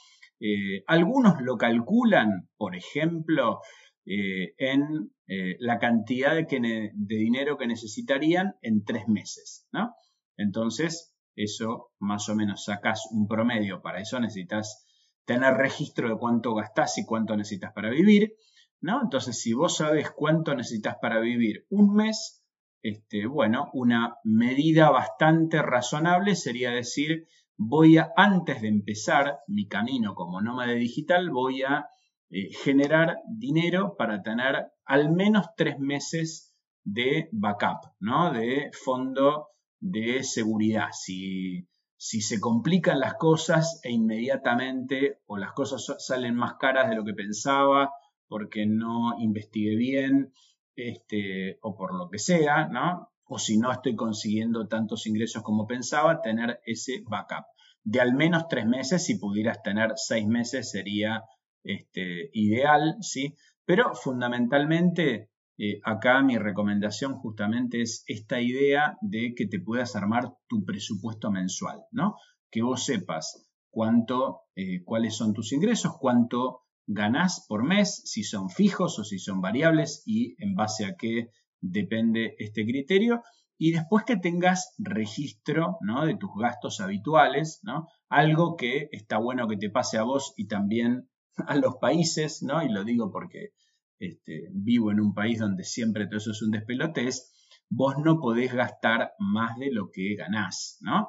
Eh, 0.41 0.83
algunos 0.87 1.43
lo 1.43 1.57
calculan, 1.57 2.49
por 2.57 2.75
ejemplo, 2.75 3.61
eh, 4.05 4.55
en 4.59 5.13
eh, 5.29 5.57
la 5.61 5.79
cantidad 5.79 6.35
de, 6.35 6.93
dinero 6.95 7.57
que 7.57 7.69
necesitarían 7.69 8.57
en 8.61 8.85
tres 8.85 9.07
meses, 9.07 9.69
¿no? 9.73 9.95
Entonces, 10.37 11.15
eso 11.37 11.93
más 12.01 12.29
o 12.29 12.35
menos 12.35 12.65
sacas 12.65 13.07
un 13.13 13.29
promedio. 13.29 13.81
Para 13.81 14.01
eso 14.01 14.19
necesitas 14.19 14.87
tener 15.25 15.55
registro 15.55 16.09
de 16.09 16.19
cuánto 16.19 16.55
gastás 16.55 16.99
y 16.99 17.07
cuánto 17.07 17.37
necesitas 17.37 17.73
para 17.73 17.91
vivir, 17.91 18.35
¿no? 18.81 19.01
Entonces, 19.03 19.41
si 19.41 19.53
vos 19.53 19.77
sabes 19.77 20.11
cuánto 20.11 20.55
necesitas 20.55 20.97
para 21.01 21.21
vivir 21.21 21.67
un 21.71 21.95
mes, 21.95 22.43
este, 22.83 23.27
bueno, 23.27 23.71
una 23.75 24.17
medida 24.25 24.91
bastante 24.91 25.63
razonable 25.63 26.35
sería 26.35 26.73
decir, 26.73 27.29
voy 27.57 27.99
a, 27.99 28.13
antes 28.17 28.61
de 28.63 28.69
empezar 28.69 29.39
mi 29.47 29.69
camino 29.69 30.15
como 30.15 30.41
nómade 30.41 30.75
digital, 30.75 31.31
voy 31.31 31.63
a 31.63 31.87
eh, 32.33 32.49
generar 32.65 33.19
dinero 33.29 33.95
para 33.97 34.23
tener 34.23 34.73
al 34.85 35.13
menos 35.13 35.47
tres 35.57 35.79
meses 35.79 36.53
de 36.83 37.29
backup, 37.31 37.93
¿no? 38.01 38.33
De 38.33 38.71
fondo 38.73 39.51
de 39.79 40.25
seguridad. 40.25 40.89
Si 40.93 41.69
si 42.05 42.21
se 42.21 42.41
complican 42.41 42.99
las 42.99 43.15
cosas 43.15 43.79
e 43.85 43.93
inmediatamente 43.93 45.21
o 45.27 45.37
las 45.37 45.53
cosas 45.53 45.87
salen 46.01 46.35
más 46.35 46.55
caras 46.55 46.91
de 46.91 46.97
lo 46.97 47.05
que 47.05 47.15
pensaba 47.15 47.93
porque 48.27 48.67
no 48.67 49.15
investigué 49.21 49.77
bien 49.77 50.33
este, 50.75 51.61
o 51.63 51.77
por 51.77 51.95
lo 51.95 52.09
que 52.11 52.19
sea, 52.19 52.67
¿no? 52.67 53.13
O 53.23 53.39
si 53.39 53.57
no 53.57 53.71
estoy 53.71 53.95
consiguiendo 53.95 54.67
tantos 54.67 55.07
ingresos 55.07 55.45
como 55.45 55.69
pensaba, 55.69 56.23
tener 56.23 56.59
ese 56.67 57.05
backup. 57.07 57.45
De 57.85 58.01
al 58.01 58.15
menos 58.15 58.49
tres 58.49 58.67
meses, 58.67 59.05
si 59.05 59.17
pudieras 59.17 59.63
tener 59.63 59.93
seis 59.95 60.27
meses 60.27 60.73
sería 60.73 61.23
este, 61.65 62.31
ideal, 62.33 62.97
¿sí? 63.01 63.37
Pero 63.65 63.95
fundamentalmente 63.95 65.31
eh, 65.59 65.81
acá 65.85 66.23
mi 66.23 66.39
recomendación 66.39 67.15
justamente 67.15 67.83
es 67.83 68.05
esta 68.07 68.41
idea 68.41 68.97
de 69.01 69.35
que 69.37 69.47
te 69.47 69.61
puedas 69.61 69.95
armar 69.97 70.35
tu 70.49 70.65
presupuesto 70.65 71.31
mensual, 71.31 71.83
¿no? 71.93 72.17
Que 72.51 72.63
vos 72.63 72.85
sepas 72.85 73.49
cuánto, 73.71 74.43
eh, 74.57 74.83
cuáles 74.85 75.17
son 75.17 75.35
tus 75.35 75.53
ingresos, 75.53 75.97
cuánto 75.99 76.63
ganás 76.87 77.47
por 77.49 77.65
mes, 77.65 78.03
si 78.05 78.25
son 78.25 78.51
fijos 78.51 78.99
o 78.99 79.05
si 79.05 79.19
son 79.19 79.41
variables 79.41 80.03
y 80.07 80.35
en 80.43 80.55
base 80.55 80.85
a 80.85 80.97
qué 80.97 81.31
depende 81.61 82.35
este 82.39 82.65
criterio. 82.65 83.23
Y 83.59 83.73
después 83.73 84.05
que 84.05 84.17
tengas 84.17 84.75
registro 84.79 85.79
¿no? 85.81 86.05
de 86.05 86.17
tus 86.17 86.31
gastos 86.37 86.81
habituales, 86.81 87.61
¿no? 87.63 87.87
algo 88.09 88.57
que 88.57 88.89
está 88.91 89.19
bueno 89.19 89.47
que 89.47 89.57
te 89.57 89.71
pase 89.71 89.99
a 89.99 90.03
vos 90.03 90.35
y 90.37 90.49
también 90.49 91.09
a 91.47 91.57
los 91.57 91.77
países, 91.77 92.43
¿no? 92.43 92.63
y 92.63 92.69
lo 92.69 92.85
digo 92.85 93.11
porque 93.11 93.53
este, 93.99 94.49
vivo 94.53 94.91
en 94.91 95.01
un 95.01 95.15
país 95.15 95.39
donde 95.39 95.65
siempre 95.65 96.07
todo 96.07 96.19
eso 96.19 96.33
es 96.33 96.43
un 96.43 96.51
despelote, 96.51 97.07
es 97.07 97.33
vos 97.69 97.95
no 98.05 98.19
podés 98.19 98.53
gastar 98.53 99.13
más 99.19 99.57
de 99.59 99.71
lo 99.71 99.91
que 99.91 100.15
ganás, 100.17 100.79
¿no? 100.81 101.09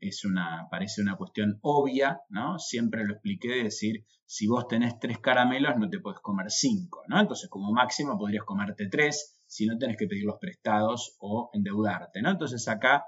Es 0.00 0.24
una, 0.24 0.66
parece 0.70 1.02
una 1.02 1.16
cuestión 1.16 1.58
obvia, 1.62 2.20
¿no? 2.28 2.58
Siempre 2.58 3.04
lo 3.04 3.14
expliqué 3.14 3.48
de 3.48 3.62
decir, 3.64 4.04
si 4.26 4.46
vos 4.46 4.68
tenés 4.68 4.98
tres 4.98 5.18
caramelos, 5.18 5.76
no 5.76 5.88
te 5.88 6.00
podés 6.00 6.20
comer 6.20 6.50
cinco, 6.50 7.02
¿no? 7.08 7.20
Entonces, 7.20 7.48
como 7.48 7.72
máximo 7.72 8.18
podrías 8.18 8.44
comerte 8.44 8.88
tres, 8.88 9.38
si 9.46 9.66
no 9.66 9.78
tenés 9.78 9.96
que 9.96 10.06
pedir 10.06 10.24
los 10.24 10.38
prestados 10.40 11.16
o 11.18 11.50
endeudarte, 11.52 12.22
¿no? 12.22 12.30
Entonces 12.30 12.66
acá, 12.68 13.04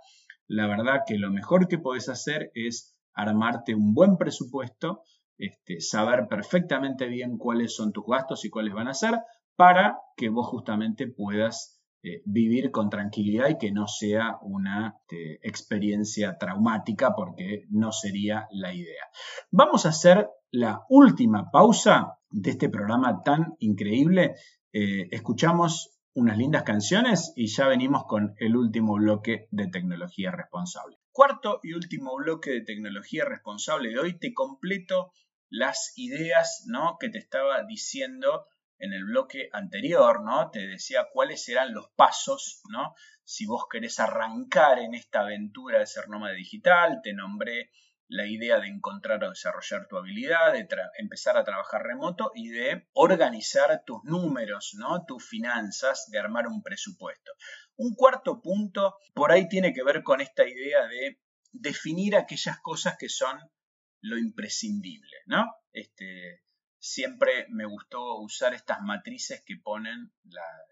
la 0.47 0.67
verdad 0.67 1.01
que 1.07 1.19
lo 1.19 1.31
mejor 1.31 1.69
que 1.69 1.79
podés 1.79 2.09
hacer 2.09 2.51
es 2.55 2.97
armarte 3.13 3.75
un 3.75 3.95
buen 3.95 4.17
presupuesto, 4.17 5.03
este, 5.39 5.81
saber 5.81 6.29
perfectamente 6.29 7.07
bien 7.07 7.39
cuáles 7.39 7.75
son 7.75 7.93
tus 7.93 8.05
gastos 8.07 8.45
y 8.45 8.51
cuáles 8.51 8.75
van 8.75 8.89
a 8.89 8.95
ser, 8.95 9.15
para 9.57 9.99
que 10.17 10.29
vos 10.29 10.47
justamente 10.47 11.07
puedas 11.09 11.77
eh, 12.03 12.23
vivir 12.25 12.71
con 12.71 12.89
tranquilidad 12.89 13.49
y 13.49 13.59
que 13.59 13.73
no 13.73 13.89
sea 13.89 14.39
una 14.43 14.95
este, 15.01 15.41
experiencia 15.43 16.37
traumática 16.39 17.15
porque 17.17 17.65
no 17.71 17.91
sería 17.91 18.47
la 18.53 18.73
idea. 18.73 19.03
Vamos 19.51 19.87
a 19.87 19.89
hacer 19.89 20.29
la 20.53 20.85
última 20.89 21.51
pausa 21.51 22.19
de 22.31 22.51
este 22.51 22.69
programa 22.69 23.23
tan 23.25 23.55
increíble. 23.59 24.37
Eh, 24.73 25.09
escuchamos 25.11 25.97
unas 26.15 26.39
lindas 26.39 26.63
canciones 26.63 27.33
y 27.35 27.49
ya 27.49 27.67
venimos 27.67 28.05
con 28.05 28.35
el 28.39 28.57
último 28.57 28.95
bloque 28.95 29.49
de 29.51 29.67
tecnología 29.67 30.31
responsable. 30.31 30.99
Cuarto 31.11 31.61
y 31.63 31.73
último 31.73 32.15
bloque 32.17 32.51
de 32.51 32.61
tecnología 32.63 33.25
responsable 33.25 33.91
de 33.91 33.99
hoy 33.99 34.19
te 34.19 34.33
completo 34.33 35.13
las 35.49 35.93
ideas 35.97 36.65
¿no? 36.67 36.97
que 36.99 37.09
te 37.09 37.19
estaba 37.19 37.63
diciendo 37.65 38.47
en 38.79 38.93
el 38.93 39.05
bloque 39.05 39.49
anterior, 39.53 40.23
¿no? 40.23 40.51
Te 40.51 40.67
decía 40.67 41.09
cuáles 41.13 41.45
serán 41.45 41.73
los 41.73 41.89
pasos, 41.97 42.61
¿no? 42.71 42.95
Si 43.25 43.47
vos 43.47 43.65
querés 43.71 43.99
arrancar 44.01 44.79
en 44.79 44.95
esta 44.95 45.21
aventura 45.21 45.79
de 45.79 45.87
ser 45.87 46.09
nómada 46.09 46.35
digital, 46.35 47.01
te 47.03 47.15
nombré 47.15 47.71
la 48.09 48.27
idea 48.27 48.61
de 48.61 48.69
encontrar 48.69 49.25
o 49.25 49.31
desarrollar 49.31 49.89
tu 49.89 49.97
habilidad, 49.97 50.53
de 50.53 50.69
empezar 50.99 51.37
a 51.37 51.45
trabajar 51.45 51.83
remoto 51.83 52.31
y 52.35 52.51
de 52.51 52.87
organizar 52.93 53.83
tus 53.85 54.05
números, 54.05 54.75
¿no? 54.79 55.05
Tus 55.07 55.27
finanzas, 55.27 56.09
de 56.11 56.19
armar 56.19 56.47
un 56.47 56.63
presupuesto. 56.63 57.33
Un 57.77 57.95
cuarto 57.95 58.41
punto 58.41 58.97
por 59.13 59.33
ahí 59.33 59.49
tiene 59.49 59.73
que 59.73 59.83
ver 59.83 60.03
con 60.03 60.21
esta 60.21 60.47
idea 60.47 60.87
de 60.87 61.19
definir 61.53 62.15
aquellas 62.15 62.61
cosas 62.61 62.97
que 62.97 63.09
son 63.09 63.39
lo 64.07 64.19
imprescindible, 64.19 65.17
¿no? 65.27 65.45
Este, 65.73 66.43
siempre 66.79 67.47
me 67.49 67.67
gustó 67.67 68.19
usar 68.21 68.55
estas 68.55 68.81
matrices 68.81 69.43
que 69.45 69.57
ponen 69.57 70.13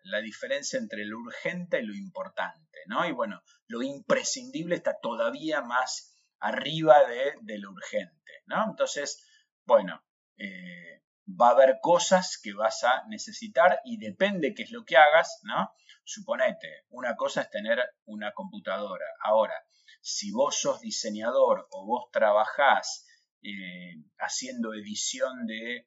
la, 0.05 0.21
diferencia 0.21 0.79
entre 0.79 1.05
lo 1.05 1.19
urgente 1.19 1.81
y 1.81 1.87
lo 1.87 1.95
importante, 1.95 2.79
¿no? 2.87 3.07
Y 3.07 3.13
bueno, 3.13 3.43
lo 3.67 3.83
imprescindible 3.83 4.77
está 4.77 4.99
todavía 5.01 5.63
más 5.63 6.17
arriba 6.39 6.97
de, 7.05 7.59
lo 7.59 7.73
urgente, 7.73 8.33
¿no? 8.47 8.65
Entonces, 8.71 9.27
bueno, 9.65 10.05
eh, 10.39 11.03
va 11.29 11.49
a 11.49 11.53
haber 11.53 11.79
cosas 11.83 12.39
que 12.41 12.55
vas 12.55 12.85
a 12.85 13.05
necesitar 13.09 13.81
y 13.85 13.99
depende 13.99 14.55
qué 14.55 14.63
es 14.63 14.71
lo 14.71 14.85
que 14.85 14.97
hagas, 14.97 15.41
¿no? 15.43 15.73
Suponete, 16.05 16.85
una 16.91 17.17
cosa 17.17 17.43
es 17.43 17.51
tener 17.51 17.83
una 18.05 18.33
computadora. 18.33 19.07
Ahora, 19.21 19.55
si 20.01 20.31
vos 20.33 20.61
sos 20.61 20.81
diseñador 20.81 21.67
o 21.71 21.87
vos 21.87 22.11
trabajás 22.13 23.04
eh, 23.45 24.03
haciendo 24.19 24.75
edición 24.75 25.47
de 25.47 25.87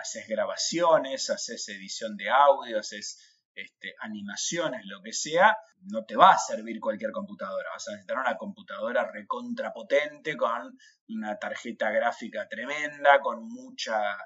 haces 0.00 0.28
grabaciones, 0.28 1.30
haces 1.30 1.68
edición 1.68 2.16
de 2.16 2.30
audio, 2.30 2.78
haces 2.78 3.18
este, 3.54 3.94
animaciones, 3.98 4.86
lo 4.86 5.02
que 5.02 5.12
sea, 5.12 5.56
no 5.82 6.04
te 6.04 6.14
va 6.14 6.30
a 6.30 6.38
servir 6.38 6.78
cualquier 6.78 7.10
computadora. 7.10 7.70
Vas 7.72 7.88
a 7.88 7.92
necesitar 7.92 8.18
una 8.18 8.36
computadora 8.36 9.10
recontrapotente 9.10 10.36
con 10.36 10.78
una 11.08 11.36
tarjeta 11.38 11.90
gráfica 11.90 12.46
tremenda, 12.48 13.20
con 13.20 13.48
mucha 13.48 14.16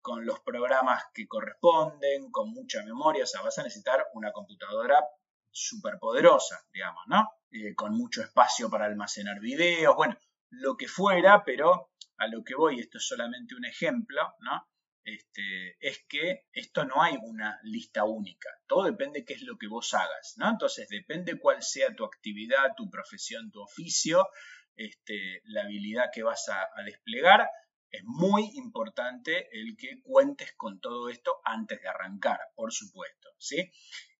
con 0.00 0.24
los 0.24 0.40
programas 0.40 1.04
que 1.12 1.26
corresponden, 1.26 2.30
con 2.30 2.50
mucha 2.50 2.82
memoria, 2.82 3.24
o 3.24 3.26
sea, 3.26 3.42
vas 3.42 3.58
a 3.58 3.62
necesitar 3.62 4.06
una 4.14 4.32
computadora 4.32 5.04
súper 5.50 5.98
poderosa, 5.98 6.64
digamos, 6.72 7.02
¿no? 7.08 7.28
Eh, 7.50 7.74
con 7.74 7.94
mucho 7.94 8.22
espacio 8.22 8.70
para 8.70 8.86
almacenar 8.86 9.38
videos, 9.40 9.94
bueno, 9.96 10.16
lo 10.50 10.78
que 10.78 10.88
fuera, 10.88 11.44
pero 11.44 11.90
a 12.18 12.26
lo 12.26 12.44
que 12.44 12.54
voy, 12.54 12.80
esto 12.80 12.98
es 12.98 13.06
solamente 13.06 13.54
un 13.54 13.64
ejemplo, 13.64 14.34
¿no? 14.40 14.68
Este, 15.04 15.76
es 15.80 16.04
que 16.06 16.46
esto 16.52 16.84
no 16.84 17.02
hay 17.02 17.16
una 17.22 17.58
lista 17.62 18.04
única. 18.04 18.50
Todo 18.66 18.84
depende 18.84 19.20
de 19.20 19.24
qué 19.24 19.34
es 19.34 19.42
lo 19.42 19.56
que 19.56 19.66
vos 19.66 19.94
hagas, 19.94 20.34
¿no? 20.36 20.50
Entonces, 20.50 20.88
depende 20.88 21.38
cuál 21.38 21.62
sea 21.62 21.94
tu 21.94 22.04
actividad, 22.04 22.74
tu 22.76 22.90
profesión, 22.90 23.50
tu 23.50 23.62
oficio, 23.62 24.28
este, 24.76 25.40
la 25.44 25.62
habilidad 25.62 26.10
que 26.12 26.22
vas 26.22 26.48
a, 26.48 26.68
desplegar. 26.84 27.48
Es 27.90 28.02
muy 28.04 28.50
importante 28.54 29.48
el 29.58 29.76
que 29.78 30.02
cuentes 30.02 30.52
con 30.56 30.78
todo 30.78 31.08
esto 31.08 31.40
antes 31.42 31.80
de 31.80 31.88
arrancar, 31.88 32.38
por 32.54 32.70
supuesto, 32.70 33.30
¿sí? 33.38 33.72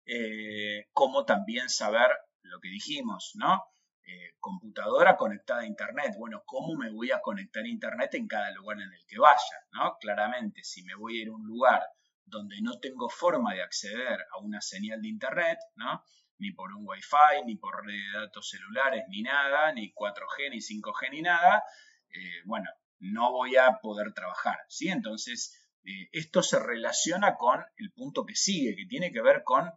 Eh, 0.06 0.88
como 0.92 1.26
también 1.26 1.68
saber 1.68 2.10
lo 2.40 2.60
que 2.60 2.70
dijimos, 2.70 3.32
¿no? 3.34 3.62
Eh, 4.10 4.36
computadora 4.40 5.18
conectada 5.18 5.60
a 5.60 5.66
Internet. 5.66 6.14
Bueno, 6.16 6.42
¿cómo 6.46 6.74
me 6.74 6.90
voy 6.90 7.10
a 7.10 7.20
conectar 7.20 7.62
a 7.62 7.68
Internet 7.68 8.14
en 8.14 8.26
cada 8.26 8.50
lugar 8.52 8.78
en 8.80 8.90
el 8.90 9.04
que 9.06 9.18
vaya? 9.18 9.66
¿no? 9.72 9.98
Claramente, 10.00 10.64
si 10.64 10.82
me 10.82 10.94
voy 10.94 11.18
a 11.18 11.22
ir 11.24 11.28
a 11.28 11.34
un 11.34 11.46
lugar 11.46 11.82
donde 12.24 12.56
no 12.62 12.80
tengo 12.80 13.10
forma 13.10 13.52
de 13.52 13.60
acceder 13.60 14.18
a 14.32 14.38
una 14.38 14.62
señal 14.62 15.02
de 15.02 15.08
Internet, 15.08 15.58
¿no? 15.74 16.02
ni 16.38 16.52
por 16.52 16.72
un 16.72 16.86
Wi-Fi, 16.88 17.44
ni 17.44 17.56
por 17.56 17.84
red 17.84 17.92
de 17.92 18.18
datos 18.18 18.48
celulares, 18.48 19.04
ni 19.10 19.20
nada, 19.20 19.74
ni 19.74 19.92
4G, 19.92 20.52
ni 20.52 20.60
5G, 20.62 21.10
ni 21.10 21.20
nada, 21.20 21.62
eh, 22.08 22.40
bueno, 22.46 22.70
no 23.00 23.30
voy 23.30 23.56
a 23.56 23.78
poder 23.82 24.14
trabajar. 24.14 24.56
¿sí? 24.68 24.88
Entonces, 24.88 25.68
eh, 25.84 26.08
esto 26.12 26.42
se 26.42 26.58
relaciona 26.58 27.34
con 27.34 27.62
el 27.76 27.92
punto 27.92 28.24
que 28.24 28.36
sigue, 28.36 28.74
que 28.74 28.86
tiene 28.86 29.12
que 29.12 29.20
ver 29.20 29.42
con 29.44 29.70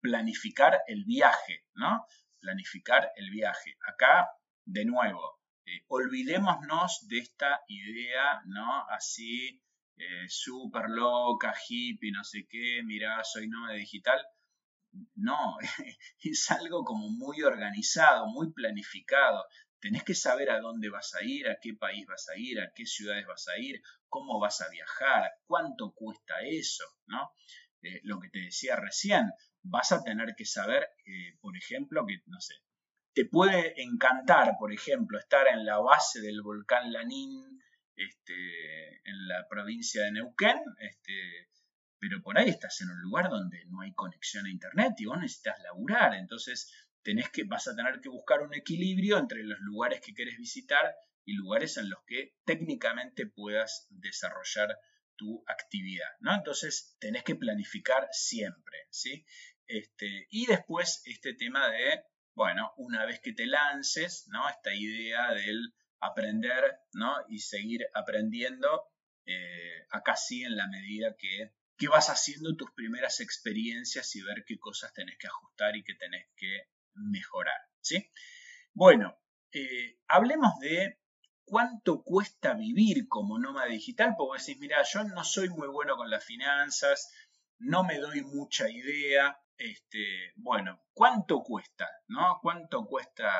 planificar 0.00 0.80
el 0.88 1.04
viaje, 1.04 1.64
¿no? 1.74 2.04
Planificar 2.40 3.10
el 3.16 3.30
viaje. 3.30 3.76
Acá, 3.86 4.28
de 4.64 4.84
nuevo, 4.84 5.40
eh, 5.66 5.84
olvidémonos 5.88 7.06
de 7.08 7.18
esta 7.18 7.62
idea, 7.68 8.42
¿no? 8.46 8.86
Así, 8.88 9.60
eh, 9.96 10.28
súper 10.28 10.88
loca, 10.90 11.54
hippie, 11.68 12.12
no 12.12 12.22
sé 12.24 12.46
qué, 12.48 12.82
mirá, 12.84 13.22
soy 13.24 13.48
nómada 13.48 13.74
digital. 13.74 14.24
No, 15.16 15.58
es 16.22 16.50
algo 16.50 16.84
como 16.84 17.08
muy 17.10 17.42
organizado, 17.42 18.26
muy 18.26 18.52
planificado. 18.52 19.44
Tenés 19.80 20.04
que 20.04 20.14
saber 20.14 20.50
a 20.50 20.60
dónde 20.60 20.88
vas 20.88 21.14
a 21.14 21.22
ir, 21.24 21.48
a 21.48 21.58
qué 21.60 21.74
país 21.74 22.06
vas 22.06 22.28
a 22.28 22.38
ir, 22.38 22.60
a 22.60 22.72
qué 22.74 22.86
ciudades 22.86 23.26
vas 23.26 23.46
a 23.48 23.58
ir, 23.58 23.82
cómo 24.08 24.40
vas 24.40 24.60
a 24.60 24.68
viajar, 24.70 25.30
cuánto 25.46 25.92
cuesta 25.92 26.34
eso, 26.42 26.84
¿no? 27.06 27.32
Eh, 27.82 28.00
lo 28.04 28.18
que 28.18 28.28
te 28.30 28.40
decía 28.40 28.76
recién, 28.76 29.30
vas 29.68 29.92
a 29.92 30.02
tener 30.02 30.34
que 30.36 30.44
saber, 30.44 30.88
por 31.40 31.56
ejemplo, 31.56 32.04
que, 32.06 32.22
no 32.26 32.40
sé, 32.40 32.54
te 33.14 33.24
puede 33.24 33.80
encantar, 33.82 34.56
por 34.58 34.72
ejemplo, 34.72 35.18
estar 35.18 35.48
en 35.48 35.64
la 35.64 35.78
base 35.78 36.20
del 36.20 36.42
volcán 36.42 36.92
Lanín, 36.92 37.60
este, 37.96 39.00
en 39.04 39.26
la 39.26 39.46
provincia 39.48 40.04
de 40.04 40.12
Neuquén, 40.12 40.58
este, 40.78 41.48
pero 41.98 42.22
por 42.22 42.38
ahí 42.38 42.48
estás 42.48 42.80
en 42.80 42.90
un 42.90 43.00
lugar 43.00 43.28
donde 43.28 43.64
no 43.66 43.80
hay 43.80 43.92
conexión 43.92 44.46
a 44.46 44.50
internet 44.50 44.94
y 44.98 45.06
vos 45.06 45.18
necesitas 45.18 45.60
laburar, 45.62 46.14
entonces 46.14 46.72
tenés 47.02 47.28
que, 47.30 47.44
vas 47.44 47.66
a 47.66 47.74
tener 47.74 48.00
que 48.00 48.08
buscar 48.08 48.42
un 48.42 48.54
equilibrio 48.54 49.18
entre 49.18 49.42
los 49.42 49.58
lugares 49.60 50.00
que 50.00 50.14
querés 50.14 50.36
visitar 50.38 50.94
y 51.24 51.34
lugares 51.34 51.76
en 51.76 51.90
los 51.90 52.02
que 52.06 52.36
técnicamente 52.44 53.26
puedas 53.26 53.86
desarrollar 53.90 54.78
tu 55.16 55.42
actividad, 55.48 56.08
¿no? 56.20 56.34
Entonces 56.34 56.96
tenés 57.00 57.24
que 57.24 57.34
planificar 57.34 58.08
siempre, 58.12 58.78
¿sí? 58.90 59.26
Este, 59.68 60.26
y 60.30 60.46
después 60.46 61.02
este 61.04 61.34
tema 61.34 61.68
de, 61.68 62.02
bueno, 62.34 62.72
una 62.78 63.04
vez 63.04 63.20
que 63.20 63.34
te 63.34 63.46
lances, 63.46 64.26
¿no? 64.28 64.48
Esta 64.48 64.74
idea 64.74 65.32
del 65.34 65.74
aprender, 66.00 66.80
¿no? 66.94 67.14
Y 67.28 67.40
seguir 67.40 67.86
aprendiendo, 67.94 68.88
eh, 69.26 69.86
acá 69.90 70.16
sí 70.16 70.42
en 70.42 70.56
la 70.56 70.66
medida 70.68 71.14
que, 71.18 71.52
que 71.76 71.88
vas 71.88 72.08
haciendo 72.08 72.56
tus 72.56 72.72
primeras 72.72 73.20
experiencias 73.20 74.16
y 74.16 74.22
ver 74.22 74.44
qué 74.46 74.58
cosas 74.58 74.92
tenés 74.94 75.18
que 75.18 75.26
ajustar 75.26 75.76
y 75.76 75.84
qué 75.84 75.94
tenés 75.94 76.26
que 76.34 76.70
mejorar, 76.94 77.60
¿sí? 77.80 78.10
Bueno, 78.72 79.18
eh, 79.52 79.98
hablemos 80.08 80.58
de 80.60 80.98
cuánto 81.44 82.02
cuesta 82.02 82.54
vivir 82.54 83.06
como 83.06 83.38
nómada 83.38 83.66
digital, 83.66 84.14
porque 84.16 84.40
decís, 84.40 84.58
mira, 84.60 84.82
yo 84.82 85.04
no 85.04 85.24
soy 85.24 85.50
muy 85.50 85.68
bueno 85.68 85.96
con 85.96 86.10
las 86.10 86.24
finanzas, 86.24 87.12
no 87.58 87.84
me 87.84 87.98
doy 87.98 88.22
mucha 88.22 88.70
idea, 88.70 89.38
este, 89.58 90.32
bueno, 90.36 90.84
¿cuánto 90.92 91.42
cuesta? 91.42 91.88
¿No? 92.08 92.38
¿Cuánto 92.40 92.86
cuesta? 92.86 93.30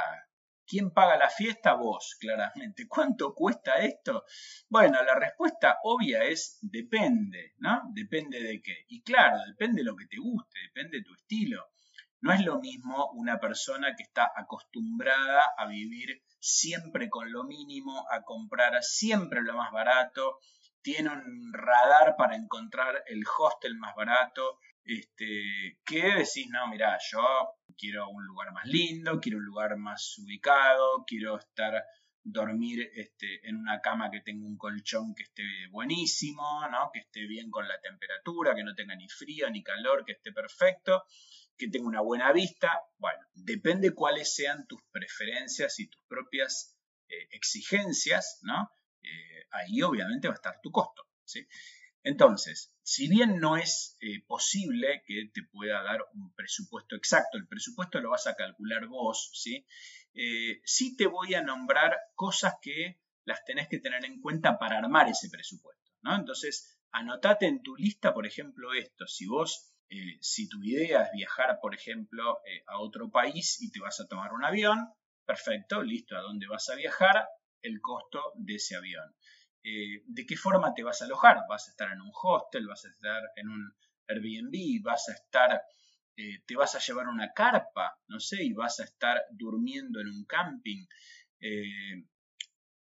¿Quién 0.67 0.91
paga 0.91 1.17
la 1.17 1.31
fiesta? 1.31 1.75
Vos, 1.75 2.17
claramente. 2.21 2.87
¿Cuánto 2.89 3.35
cuesta 3.35 3.77
esto? 3.77 4.25
Bueno, 4.69 5.03
la 5.03 5.15
respuesta 5.15 5.79
obvia 5.85 6.25
es 6.25 6.59
depende, 6.61 7.55
¿no? 7.59 7.83
Depende 7.95 8.43
de 8.43 8.61
qué. 8.61 8.85
Y 8.89 9.03
claro, 9.03 9.39
depende 9.47 9.81
de 9.81 9.87
lo 9.87 9.97
que 9.97 10.07
te 10.07 10.19
guste, 10.19 10.59
depende 10.67 10.99
de 10.99 11.05
tu 11.05 11.15
estilo. 11.15 11.71
No 12.21 12.33
es 12.33 12.45
lo 12.45 12.59
mismo 12.59 13.11
una 13.13 13.39
persona 13.39 13.95
que 13.95 14.03
está 14.03 14.33
acostumbrada 14.35 15.53
a 15.57 15.67
vivir 15.67 16.23
siempre 16.41 17.09
con 17.09 17.33
lo 17.33 17.45
mínimo, 17.45 18.07
a 18.11 18.23
comprar 18.23 18.83
siempre 18.83 19.43
lo 19.43 19.55
más 19.55 19.71
barato, 19.71 20.39
tiene 20.83 21.11
un 21.11 21.53
radar 21.53 22.17
para 22.17 22.37
encontrar 22.37 23.05
el 23.07 23.23
hostel 23.39 23.77
más 23.77 23.95
barato, 23.95 24.59
este, 24.89 25.79
que 25.85 26.03
decís, 26.15 26.49
no, 26.51 26.67
mira, 26.69 26.99
yo 27.13 27.21
quiero 27.77 28.09
un 28.09 28.25
lugar 28.25 28.53
más 28.53 28.65
lindo, 28.65 29.21
quiero 29.21 29.39
un 29.39 29.45
lugar 29.45 29.77
más 29.77 30.17
ubicado, 30.19 31.05
quiero 31.07 31.39
estar 31.39 31.85
dormir 32.25 32.91
este, 32.95 33.47
en 33.49 33.57
una 33.57 33.81
cama 33.81 34.11
que 34.11 34.21
tenga 34.21 34.47
un 34.47 34.57
colchón 34.57 35.15
que 35.15 35.25
esté 35.25 35.43
buenísimo, 35.71 36.67
¿no? 36.71 36.91
que 36.93 37.01
esté 37.01 37.27
bien 37.27 37.51
con 37.51 37.69
la 37.69 37.79
temperatura, 37.81 38.55
que 38.55 38.65
no 38.65 38.75
tenga 38.75 38.97
ni 38.97 39.09
frío 39.09 39.51
ni 39.51 39.63
calor, 39.63 40.05
que 40.05 40.13
esté 40.13 40.33
perfecto, 40.33 41.05
que 41.57 41.69
tenga 41.69 41.87
una 41.87 42.01
buena 42.01 42.33
vista. 42.33 42.81
Bueno, 42.97 43.21
depende 43.35 43.95
cuáles 43.95 44.35
sean 44.35 44.67
tus 44.67 44.81
preferencias 44.91 45.79
y 45.81 45.89
tus 45.89 46.03
propias 46.09 46.77
eh, 47.09 47.29
exigencias, 47.31 48.41
¿no? 48.43 48.71
Eh, 49.03 49.47
ahí 49.51 49.83
obviamente 49.83 50.29
va 50.29 50.35
a 50.35 50.37
estar 50.37 50.61
tu 50.63 50.71
costo. 50.71 51.05
¿sí? 51.25 51.47
Entonces, 52.03 52.75
si 52.83 53.09
bien 53.09 53.39
no 53.39 53.57
es 53.57 53.97
eh, 54.01 54.23
posible 54.27 55.03
que 55.07 55.31
te 55.33 55.43
pueda 55.43 55.83
dar 55.83 56.01
un 56.15 56.35
presupuesto 56.35 56.97
exacto, 56.97 57.37
el 57.37 57.47
presupuesto 57.47 58.01
lo 58.01 58.11
vas 58.11 58.27
a 58.27 58.35
calcular 58.35 58.87
vos, 58.87 59.31
¿sí? 59.35 59.67
Eh, 60.15 60.61
sí 60.65 60.97
te 60.97 61.07
voy 61.07 61.35
a 61.35 61.43
nombrar 61.43 61.97
cosas 62.15 62.55
que 62.63 63.01
las 63.25 63.45
tenés 63.45 63.69
que 63.69 63.79
tener 63.79 64.05
en 64.05 64.21
cuenta 64.21 64.59
para 64.59 64.79
armar 64.79 65.09
ese 65.09 65.29
presupuesto, 65.29 65.91
¿no? 66.03 66.17
Entonces, 66.17 66.81
anotate 66.93 67.47
en 67.47 67.63
tu 67.63 67.77
lista, 67.77 68.15
por 68.15 68.27
ejemplo, 68.27 68.73
esto. 68.73 69.07
Si 69.07 69.27
vos, 69.27 69.75
eh, 69.91 70.17
si 70.21 70.49
tu 70.49 70.63
idea 70.63 71.03
es 71.03 71.13
viajar, 71.13 71.59
por 71.61 71.75
ejemplo, 71.75 72.39
a 72.67 72.81
otro 72.81 73.11
país 73.11 73.61
y 73.61 73.71
te 73.71 73.81
vas 73.81 74.01
a 74.01 74.07
tomar 74.07 74.33
un 74.33 74.45
avión, 74.45 74.89
perfecto, 75.27 75.83
listo, 75.83 76.17
¿a 76.17 76.23
dónde 76.23 76.47
vas 76.47 76.71
a 76.71 76.75
viajar? 76.75 77.29
El 77.61 77.81
costo 77.83 78.33
de 78.37 78.55
ese 78.55 78.77
avión. 78.77 79.15
Eh, 79.71 80.03
de 80.07 80.25
qué 80.25 80.35
forma 80.35 80.73
te 80.73 80.83
vas 80.83 81.03
a 81.03 81.05
alojar. 81.05 81.45
Vas 81.47 81.69
a 81.69 81.71
estar 81.73 81.93
en 81.93 82.01
un 82.01 82.11
hostel, 82.23 82.67
vas 82.67 82.87
a 82.87 82.89
estar 82.89 83.23
en 83.37 83.49
un 83.51 83.75
Airbnb, 84.09 84.83
vas 84.83 85.11
a 85.11 85.13
estar, 85.13 85.63
eh, 86.17 86.43
te 86.47 86.57
vas 86.57 86.75
a 86.75 86.79
llevar 86.79 87.07
una 87.09 87.35
carpa, 87.35 87.99
no 88.07 88.19
sé, 88.19 88.43
y 88.43 88.55
vas 88.55 88.81
a 88.81 88.85
estar 88.85 89.21
durmiendo 89.31 90.01
en 90.01 90.09
un 90.09 90.25
camping. 90.25 90.87
Eh, 91.41 92.07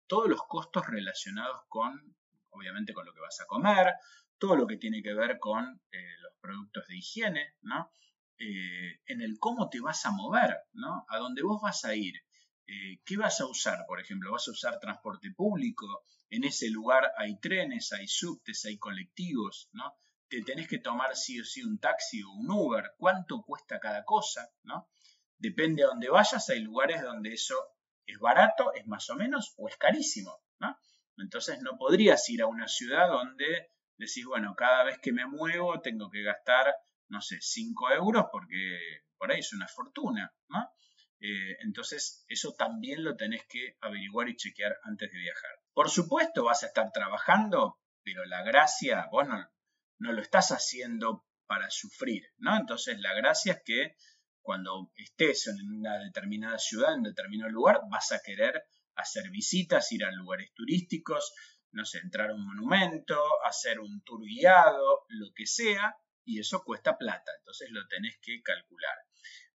todos 0.08 0.28
los 0.28 0.42
costos 0.48 0.84
relacionados 0.88 1.60
con, 1.68 2.16
obviamente, 2.50 2.92
con 2.92 3.06
lo 3.06 3.14
que 3.14 3.20
vas 3.20 3.40
a 3.40 3.46
comer, 3.46 3.94
todo 4.36 4.56
lo 4.56 4.66
que 4.66 4.76
tiene 4.76 5.02
que 5.02 5.14
ver 5.14 5.38
con 5.38 5.80
los 6.20 6.34
productos 6.40 6.88
de 6.88 6.96
higiene, 6.96 7.54
¿no? 7.62 7.92
en 8.38 9.20
el 9.20 9.38
cómo 9.38 9.68
te 9.68 9.80
vas 9.80 10.04
a 10.04 10.10
mover, 10.10 10.64
¿no? 10.72 11.06
A 11.08 11.18
dónde 11.18 11.44
vos 11.44 11.62
vas 11.62 11.84
a 11.84 11.94
ir. 11.94 12.14
¿Qué 12.66 13.16
vas 13.16 13.40
a 13.40 13.46
usar, 13.46 13.84
por 13.86 14.00
ejemplo? 14.00 14.32
¿Vas 14.32 14.48
a 14.48 14.52
usar 14.52 14.78
transporte 14.78 15.30
público? 15.32 16.04
En 16.30 16.44
ese 16.44 16.70
lugar 16.70 17.12
hay 17.18 17.38
trenes, 17.38 17.92
hay 17.92 18.08
subtes, 18.08 18.64
hay 18.64 18.78
colectivos, 18.78 19.68
¿no? 19.72 19.94
Te 20.28 20.42
tenés 20.42 20.68
que 20.68 20.78
tomar 20.78 21.14
sí 21.14 21.38
o 21.40 21.44
sí 21.44 21.62
un 21.62 21.78
taxi 21.78 22.22
o 22.22 22.30
un 22.30 22.50
Uber. 22.50 22.94
¿Cuánto 22.96 23.42
cuesta 23.42 23.78
cada 23.78 24.04
cosa, 24.04 24.48
¿no? 24.62 24.88
Depende 25.36 25.82
a 25.82 25.88
dónde 25.88 26.08
vayas, 26.08 26.48
hay 26.48 26.60
lugares 26.60 27.02
donde 27.02 27.34
eso 27.34 27.56
es 28.06 28.18
barato, 28.18 28.72
es 28.72 28.86
más 28.86 29.10
o 29.10 29.16
menos, 29.16 29.52
o 29.58 29.68
es 29.68 29.76
carísimo, 29.76 30.40
¿no? 30.58 30.78
Entonces 31.18 31.60
no 31.60 31.76
podrías 31.76 32.26
ir 32.30 32.42
a 32.42 32.46
una 32.46 32.68
ciudad 32.68 33.08
donde 33.08 33.72
decís, 33.98 34.24
bueno, 34.24 34.54
cada 34.56 34.84
vez 34.84 34.98
que 35.00 35.12
me 35.12 35.26
muevo 35.26 35.80
tengo 35.80 36.08
que 36.10 36.22
gastar, 36.22 36.74
no 37.08 37.20
sé, 37.20 37.38
5 37.40 37.90
euros 37.90 38.26
porque 38.32 39.02
por 39.18 39.30
ahí 39.30 39.40
es 39.40 39.52
una 39.52 39.68
fortuna, 39.68 40.32
¿no? 40.48 40.70
Eh, 41.24 41.56
entonces, 41.60 42.24
eso 42.26 42.52
también 42.58 43.04
lo 43.04 43.14
tenés 43.14 43.44
que 43.48 43.76
averiguar 43.80 44.28
y 44.28 44.34
chequear 44.34 44.76
antes 44.82 45.12
de 45.12 45.18
viajar. 45.20 45.52
Por 45.72 45.88
supuesto, 45.88 46.42
vas 46.42 46.64
a 46.64 46.66
estar 46.66 46.90
trabajando, 46.92 47.78
pero 48.02 48.24
la 48.24 48.42
gracia, 48.42 49.06
vos 49.12 49.28
no, 49.28 49.48
no 49.98 50.12
lo 50.12 50.20
estás 50.20 50.50
haciendo 50.50 51.24
para 51.46 51.70
sufrir, 51.70 52.24
¿no? 52.38 52.56
Entonces, 52.56 52.98
la 52.98 53.14
gracia 53.14 53.52
es 53.52 53.62
que 53.64 53.96
cuando 54.40 54.90
estés 54.96 55.46
en 55.46 55.60
una 55.70 55.96
determinada 55.98 56.58
ciudad, 56.58 56.94
en 56.94 57.04
determinado 57.04 57.52
lugar, 57.52 57.82
vas 57.88 58.10
a 58.10 58.20
querer 58.20 58.64
hacer 58.96 59.30
visitas, 59.30 59.92
ir 59.92 60.04
a 60.04 60.10
lugares 60.10 60.52
turísticos, 60.54 61.32
no 61.70 61.84
sé, 61.84 61.98
entrar 61.98 62.30
a 62.30 62.34
un 62.34 62.44
monumento, 62.44 63.16
hacer 63.44 63.78
un 63.78 64.02
tour 64.02 64.24
guiado, 64.24 65.04
lo 65.06 65.32
que 65.36 65.46
sea, 65.46 65.94
y 66.24 66.40
eso 66.40 66.64
cuesta 66.64 66.98
plata, 66.98 67.30
entonces 67.38 67.68
lo 67.70 67.86
tenés 67.86 68.18
que 68.20 68.42
calcular. 68.42 68.96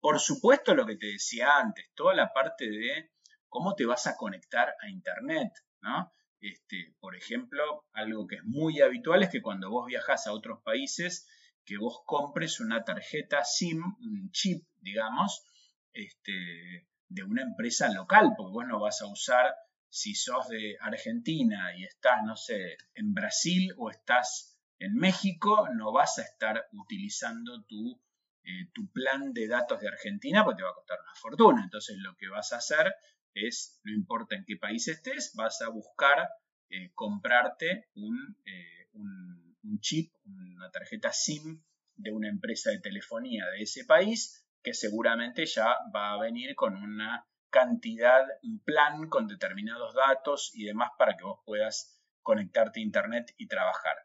Por 0.03 0.19
supuesto, 0.19 0.75
lo 0.75 0.85
que 0.85 0.97
te 0.97 1.07
decía 1.07 1.59
antes, 1.59 1.89
toda 1.95 2.13
la 2.13 2.33
parte 2.33 2.69
de 2.69 3.13
cómo 3.49 3.77
te 3.77 3.87
vas 3.87 4.09
a 4.09 4.17
conectar 4.17 4.75
a 4.83 4.89
Internet, 4.89 5.53
¿no? 5.81 6.13
Este, 6.41 6.97
por 6.99 7.15
ejemplo, 7.15 7.87
algo 7.93 8.27
que 8.27 8.35
es 8.35 8.45
muy 8.45 8.81
habitual 8.81 9.23
es 9.23 9.29
que 9.29 9.41
cuando 9.41 9.71
vos 9.71 9.87
viajas 9.87 10.27
a 10.27 10.33
otros 10.33 10.61
países, 10.65 11.29
que 11.65 11.79
vos 11.79 12.01
compres 12.05 12.59
una 12.59 12.83
tarjeta 12.83 13.45
SIM, 13.45 13.81
un 14.01 14.33
chip, 14.33 14.67
digamos, 14.81 15.45
este, 15.93 16.89
de 17.07 17.23
una 17.23 17.43
empresa 17.43 17.89
local, 17.89 18.33
porque 18.37 18.53
vos 18.55 18.67
no 18.67 18.81
vas 18.81 19.03
a 19.03 19.07
usar, 19.07 19.55
si 19.89 20.17
sos 20.17 20.49
de 20.49 20.79
Argentina 20.81 21.77
y 21.77 21.85
estás, 21.85 22.25
no 22.25 22.35
sé, 22.35 22.77
en 22.97 23.15
Brasil 23.15 23.73
o 23.79 23.89
estás 23.89 24.59
en 24.81 24.97
México, 24.97 25.69
no 25.73 25.93
vas 25.93 26.19
a 26.19 26.23
estar 26.23 26.67
utilizando 26.73 27.63
tu 27.69 28.03
eh, 28.45 28.69
tu 28.73 28.91
plan 28.91 29.33
de 29.33 29.47
datos 29.47 29.81
de 29.81 29.89
Argentina, 29.89 30.45
pues 30.45 30.57
te 30.57 30.63
va 30.63 30.71
a 30.71 30.75
costar 30.75 30.99
una 31.01 31.15
fortuna. 31.15 31.63
Entonces 31.63 31.97
lo 31.99 32.17
que 32.17 32.29
vas 32.29 32.53
a 32.53 32.57
hacer 32.57 32.93
es, 33.35 33.81
no 33.85 33.93
importa 33.93 34.35
en 34.35 34.45
qué 34.45 34.57
país 34.57 34.89
estés, 34.89 35.33
vas 35.35 35.63
a 35.63 35.69
buscar 35.69 36.29
eh, 36.69 36.91
comprarte 36.95 37.89
un, 37.95 38.37
eh, 38.45 38.89
un, 38.93 39.57
un, 39.63 39.81
chip, 39.81 40.13
una 40.25 40.71
tarjeta 40.71 41.13
SIM 41.13 41.63
de 41.97 42.13
una 42.13 42.29
empresa 42.29 42.71
de 42.71 42.81
telefonía 42.81 43.47
de 43.47 43.63
ese 43.63 43.85
país, 43.85 44.45
que 44.63 44.75
seguramente 44.75 45.47
ya 45.47 45.77
va 45.95 46.13
a 46.13 46.21
venir 46.21 46.55
con 46.55 46.77
una 46.77 47.27
cantidad, 47.51 48.25
un 48.43 48.61
plan 48.61 49.09
con 49.09 49.29
determinados 49.29 49.95
datos 49.95 50.51
y 50.55 50.65
demás 50.65 50.91
para 50.99 51.17
que 51.17 51.25
vos 51.25 51.41
puedas 51.45 52.01
conectarte 52.23 52.81
a 52.81 52.83
Internet 52.83 53.35
y 53.37 53.47
trabajar 53.47 53.97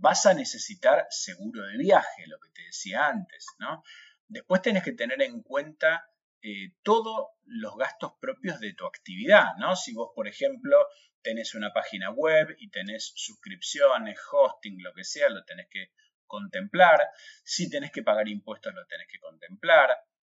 vas 0.00 0.26
a 0.26 0.34
necesitar 0.34 1.06
seguro 1.10 1.66
de 1.66 1.76
viaje, 1.76 2.26
lo 2.26 2.38
que 2.38 2.50
te 2.50 2.62
decía 2.62 3.08
antes, 3.08 3.46
¿no? 3.58 3.82
Después 4.26 4.62
tenés 4.62 4.82
que 4.82 4.92
tener 4.92 5.20
en 5.22 5.42
cuenta 5.42 6.10
eh, 6.42 6.74
todos 6.82 7.28
los 7.44 7.76
gastos 7.76 8.12
propios 8.20 8.60
de 8.60 8.74
tu 8.74 8.86
actividad, 8.86 9.56
¿no? 9.58 9.74
Si 9.74 9.94
vos, 9.94 10.10
por 10.14 10.28
ejemplo, 10.28 10.86
tenés 11.22 11.54
una 11.54 11.72
página 11.72 12.10
web 12.10 12.54
y 12.58 12.70
tenés 12.70 13.12
suscripciones, 13.16 14.18
hosting, 14.30 14.82
lo 14.82 14.92
que 14.94 15.04
sea, 15.04 15.28
lo 15.30 15.44
tenés 15.44 15.68
que 15.70 15.92
contemplar. 16.26 17.00
Si 17.42 17.68
tenés 17.70 17.90
que 17.90 18.02
pagar 18.02 18.28
impuestos, 18.28 18.74
lo 18.74 18.86
tenés 18.86 19.08
que 19.10 19.18
contemplar. 19.18 19.90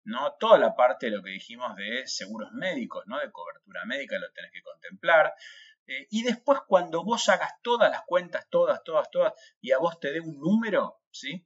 ¿no? 0.05 0.33
Toda 0.33 0.57
la 0.57 0.75
parte 0.75 1.05
de 1.05 1.13
lo 1.13 1.23
que 1.23 1.31
dijimos 1.31 1.75
de 1.75 2.05
seguros 2.07 2.51
médicos, 2.51 3.05
¿no? 3.07 3.19
De 3.19 3.31
cobertura 3.31 3.85
médica, 3.85 4.17
lo 4.19 4.31
tenés 4.33 4.51
que 4.51 4.61
contemplar. 4.61 5.33
Eh, 5.85 6.07
y 6.11 6.23
después 6.23 6.61
cuando 6.67 7.03
vos 7.03 7.27
hagas 7.29 7.51
todas 7.61 7.91
las 7.91 8.03
cuentas, 8.05 8.47
todas, 8.49 8.83
todas, 8.83 9.09
todas, 9.11 9.33
y 9.59 9.71
a 9.71 9.79
vos 9.79 9.99
te 9.99 10.11
dé 10.11 10.21
un 10.21 10.39
número, 10.39 11.01
¿sí? 11.11 11.45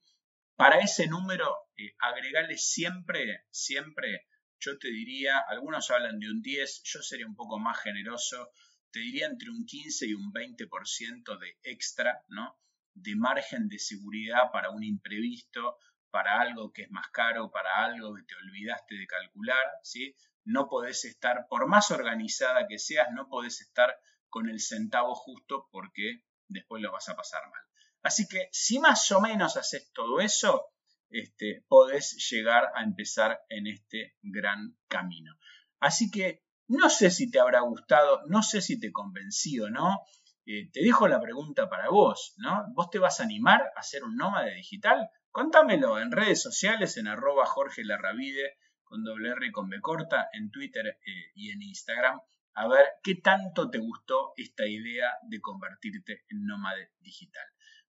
Para 0.56 0.80
ese 0.80 1.08
número, 1.08 1.56
eh, 1.76 1.96
agregarle 2.00 2.58
siempre, 2.58 3.46
siempre, 3.50 4.28
yo 4.60 4.78
te 4.78 4.90
diría, 4.90 5.40
algunos 5.40 5.90
hablan 5.92 6.20
de 6.20 6.30
un 6.30 6.42
10, 6.42 6.82
yo 6.84 7.02
sería 7.02 7.28
un 7.28 7.36
poco 7.36 7.60
más 7.60 7.80
generoso, 7.80 8.52
te 8.92 9.00
diría 9.00 9.28
entre 9.28 9.50
un 9.50 9.66
15 9.66 10.08
y 10.08 10.14
un 10.14 10.32
20% 10.32 11.38
de 11.38 11.58
extra, 11.64 12.24
¿no? 12.30 12.58
De 12.94 13.16
margen 13.16 13.68
de 13.68 13.80
seguridad 13.80 14.52
para 14.52 14.72
un 14.72 14.84
imprevisto, 14.84 15.78
para 16.10 16.40
algo 16.40 16.72
que 16.72 16.84
es 16.84 16.92
más 16.92 17.08
caro, 17.10 17.52
para 17.52 17.84
algo 17.84 18.16
que 18.16 18.24
te 18.24 18.36
olvidaste 18.36 18.96
de 18.96 19.08
calcular, 19.08 19.66
¿sí? 19.84 20.16
No 20.46 20.68
podés 20.68 21.06
estar, 21.06 21.48
por 21.50 21.68
más 21.68 21.92
organizada 21.92 22.68
que 22.68 22.80
seas, 22.80 23.10
no 23.12 23.28
podés 23.28 23.62
estar 23.62 23.96
con 24.30 24.50
el 24.50 24.60
centavo 24.60 25.16
justo 25.16 25.68
porque 25.72 26.24
después 26.48 26.82
lo 26.82 26.92
vas 26.92 27.10
a 27.10 27.16
pasar 27.16 27.42
mal. 27.50 27.62
Así 28.04 28.28
que 28.28 28.50
si 28.52 28.80
más 28.80 29.12
o 29.12 29.20
menos 29.22 29.58
haces 29.58 29.92
todo 29.94 30.20
eso, 30.20 30.68
este, 31.10 31.64
podés 31.68 32.16
llegar 32.30 32.72
a 32.76 32.84
empezar 32.84 33.42
en 33.50 33.68
este 33.68 34.16
gran 34.22 34.78
camino. 34.88 35.38
Así 35.80 36.10
que 36.12 36.44
no 36.68 36.90
sé 36.90 37.12
si 37.12 37.30
te 37.32 37.40
habrá 37.40 37.62
gustado, 37.62 38.22
no 38.28 38.44
sé 38.44 38.62
si 38.62 38.80
te 38.80 38.92
convencí 38.92 39.60
o 39.60 39.70
no. 39.70 40.02
Eh, 40.46 40.70
te 40.72 40.82
dejo 40.82 41.08
la 41.08 41.20
pregunta 41.20 41.70
para 41.70 41.90
vos, 41.90 42.34
¿no? 42.38 42.66
¿Vos 42.74 42.90
te 42.90 43.00
vas 43.00 43.20
a 43.20 43.24
animar 43.24 43.72
a 43.76 43.84
ser 43.84 44.04
un 44.04 44.16
nómade 44.16 44.54
digital? 44.56 45.10
Contámelo 45.30 46.00
en 46.00 46.12
redes 46.12 46.42
sociales, 46.42 46.96
en 46.98 47.08
arroba 47.08 47.46
Jorge 47.46 47.84
Larravide, 47.84 48.58
con 48.84 49.04
y 49.44 49.52
con 49.52 49.70
B 49.70 49.82
corta, 49.82 50.30
en 50.32 50.50
Twitter 50.50 50.88
eh, 50.88 51.32
y 51.36 51.52
en 51.52 51.62
Instagram 51.62 52.22
a 52.58 52.68
ver 52.68 52.94
qué 53.04 53.14
tanto 53.16 53.70
te 53.70 53.78
gustó 53.78 54.34
esta 54.36 54.66
idea 54.66 55.16
de 55.22 55.40
convertirte 55.40 56.26
en 56.30 56.44
nómade 56.48 56.92
digital. 57.00 57.46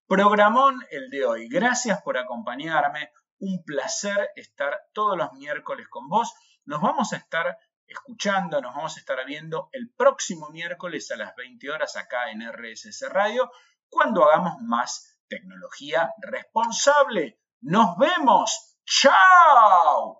Programón 0.07 0.79
el 0.91 1.09
de 1.09 1.25
hoy. 1.25 1.49
Gracias 1.49 2.01
por 2.03 2.17
acompañarme. 2.17 3.11
un 3.39 3.63
placer 3.63 4.29
estar 4.35 4.77
todos 4.93 5.17
los 5.17 5.33
miércoles 5.33 5.87
con 5.89 6.07
vos. 6.07 6.33
Nos 6.65 6.81
vamos 6.81 7.13
a 7.13 7.17
estar 7.17 7.57
escuchando, 7.87 8.61
nos 8.61 8.75
vamos 8.75 8.95
a 8.95 8.99
estar 8.99 9.25
viendo 9.25 9.69
el 9.71 9.89
próximo 9.91 10.49
miércoles 10.49 11.09
a 11.09 11.15
las 11.15 11.35
20 11.35 11.69
horas 11.71 11.95
acá 11.95 12.29
en 12.29 12.41
RSS 12.41 13.09
Radio, 13.09 13.49
cuando 13.87 14.25
hagamos 14.25 14.61
más 14.61 15.19
tecnología 15.27 16.13
responsable. 16.21 17.39
Nos 17.61 17.97
vemos. 17.97 18.77
¡Chao! 18.85 20.17